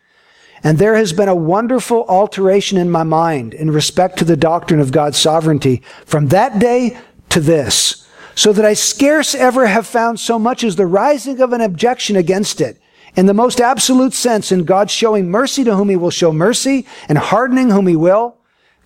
[0.64, 4.80] And there has been a wonderful alteration in my mind in respect to the doctrine
[4.80, 6.98] of God's sovereignty from that day
[7.28, 11.52] to this, so that I scarce ever have found so much as the rising of
[11.52, 12.80] an objection against it.
[13.14, 16.86] In the most absolute sense, in God showing mercy to whom he will show mercy
[17.08, 18.37] and hardening whom he will.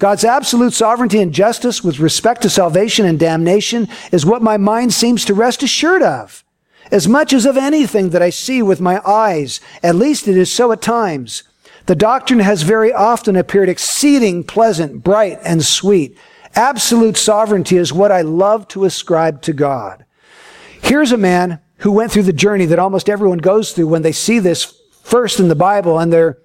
[0.03, 4.93] God's absolute sovereignty and justice with respect to salvation and damnation is what my mind
[4.93, 6.43] seems to rest assured of.
[6.91, 10.53] As much as of anything that I see with my eyes, at least it is
[10.53, 11.45] so at times.
[11.87, 16.19] The doctrine has very often appeared exceeding pleasant, bright, and sweet.
[16.57, 20.05] Absolute sovereignty is what I love to ascribe to God.
[20.83, 24.11] Here's a man who went through the journey that almost everyone goes through when they
[24.11, 26.39] see this first in the Bible and they're,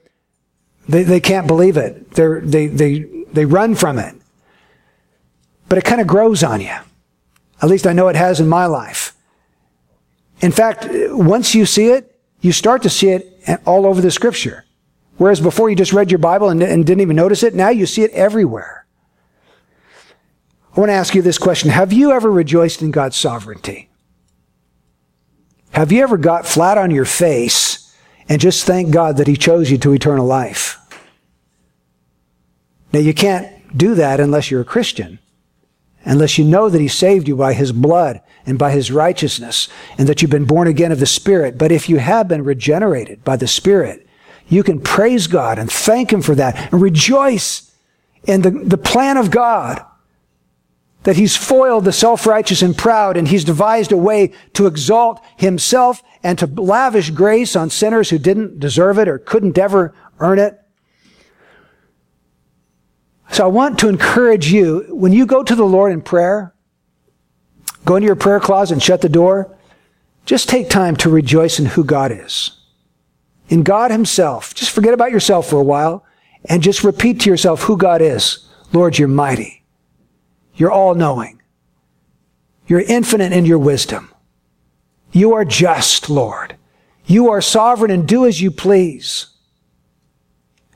[0.88, 2.12] they, they can't believe it.
[2.12, 4.16] They're, they, they, they run from it.
[5.70, 6.76] But it kind of grows on you.
[7.62, 9.14] At least I know it has in my life.
[10.42, 14.66] In fact, once you see it, you start to see it all over the scripture.
[15.18, 17.86] Whereas before you just read your Bible and, and didn't even notice it, now you
[17.88, 18.86] see it everywhere.
[20.76, 21.72] I want to ask you this question.
[21.72, 23.90] Have you ever rejoiced in God's sovereignty?
[25.72, 27.96] Have you ever got flat on your face
[28.30, 30.77] and just thank God that He chose you to eternal life?
[32.94, 35.20] Now, you can't do that unless you're a Christian,
[36.06, 39.68] unless you know that He saved you by His blood and by His righteousness,
[39.98, 41.58] and that you've been born again of the Spirit.
[41.58, 44.08] But if you have been regenerated by the Spirit,
[44.48, 47.72] you can praise God and thank Him for that and rejoice
[48.24, 49.84] in the, the plan of God
[51.04, 56.02] that He's foiled the self-righteous and proud and He's devised a way to exalt Himself
[56.24, 60.60] and to lavish grace on sinners who didn't deserve it or couldn't ever earn it.
[63.32, 66.54] So I want to encourage you, when you go to the Lord in prayer,
[67.86, 69.56] go into your prayer closet and shut the door,
[70.26, 72.58] just take time to rejoice in who God is
[73.50, 74.54] in God Himself.
[74.54, 76.06] Just forget about yourself for a while
[76.46, 78.48] and just repeat to yourself who God is.
[78.74, 79.64] Lord, you're mighty.
[80.56, 81.42] You're all knowing.
[82.68, 84.12] You're infinite in your wisdom.
[85.12, 86.56] You are just, Lord.
[87.06, 89.28] You are sovereign and do as you please.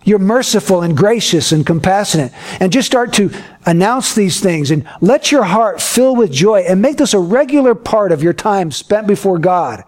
[0.03, 2.33] You're merciful and gracious and compassionate.
[2.59, 3.31] And just start to
[3.65, 7.75] announce these things and let your heart fill with joy and make this a regular
[7.75, 9.83] part of your time spent before God.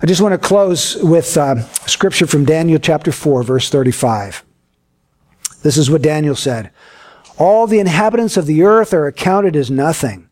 [0.00, 4.44] I just want to close with uh, scripture from Daniel chapter 4, verse 35.
[5.62, 6.70] This is what Daniel said.
[7.36, 10.28] All the inhabitants of the earth are accounted as nothing,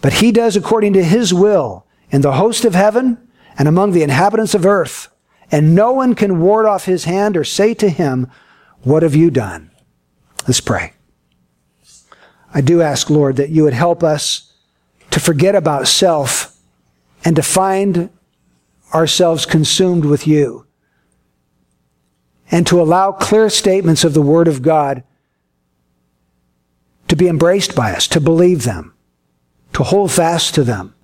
[0.00, 4.02] but he does according to his will in the host of heaven and among the
[4.02, 5.08] inhabitants of earth.
[5.50, 8.30] And no one can ward off his hand or say to him,
[8.82, 9.70] What have you done?
[10.46, 10.92] Let's pray.
[12.52, 14.52] I do ask, Lord, that you would help us
[15.10, 16.56] to forget about self
[17.24, 18.10] and to find
[18.94, 20.66] ourselves consumed with you
[22.50, 25.02] and to allow clear statements of the Word of God
[27.08, 28.94] to be embraced by us, to believe them,
[29.72, 30.94] to hold fast to them.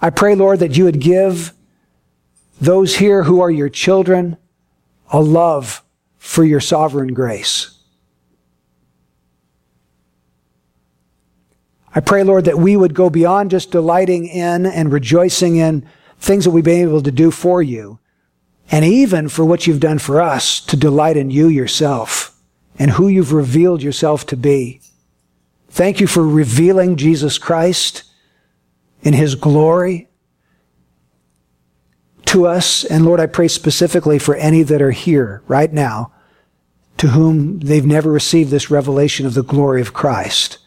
[0.00, 1.53] I pray, Lord, that you would give
[2.60, 4.36] those here who are your children
[5.10, 5.82] a love
[6.18, 7.78] for your sovereign grace.
[11.94, 15.86] I pray, Lord, that we would go beyond just delighting in and rejoicing in
[16.18, 18.00] things that we've been able to do for you,
[18.70, 22.36] and even for what you've done for us to delight in you yourself
[22.78, 24.80] and who you've revealed yourself to be.
[25.68, 28.04] Thank you for revealing Jesus Christ
[29.02, 30.08] in his glory
[32.34, 32.84] to us.
[32.84, 36.12] And Lord, I pray specifically for any that are here right now
[36.98, 40.58] to whom they've never received this revelation of the glory of Christ.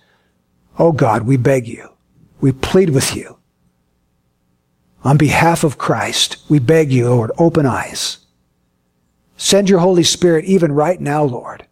[0.77, 1.89] Oh God, we beg you.
[2.41, 3.37] We plead with you
[5.07, 8.17] on behalf of Christ, we beg you, Lord, open eyes.
[9.37, 11.65] Send your Holy Spirit even right now, Lord.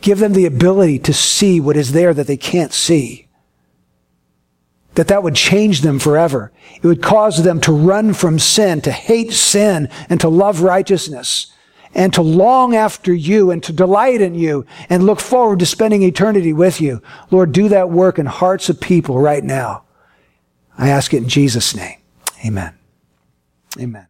[0.00, 3.28] Give them the ability to see what is there that they can't see.
[4.94, 6.50] That that would change them forever.
[6.82, 11.52] It would cause them to run from sin, to hate sin, and to love righteousness,
[11.94, 16.02] and to long after you, and to delight in you, and look forward to spending
[16.02, 17.02] eternity with you.
[17.30, 19.84] Lord, do that work in hearts of people right now.
[20.76, 21.98] I ask it in Jesus' name.
[22.44, 22.74] Amen.
[23.78, 24.06] Amen.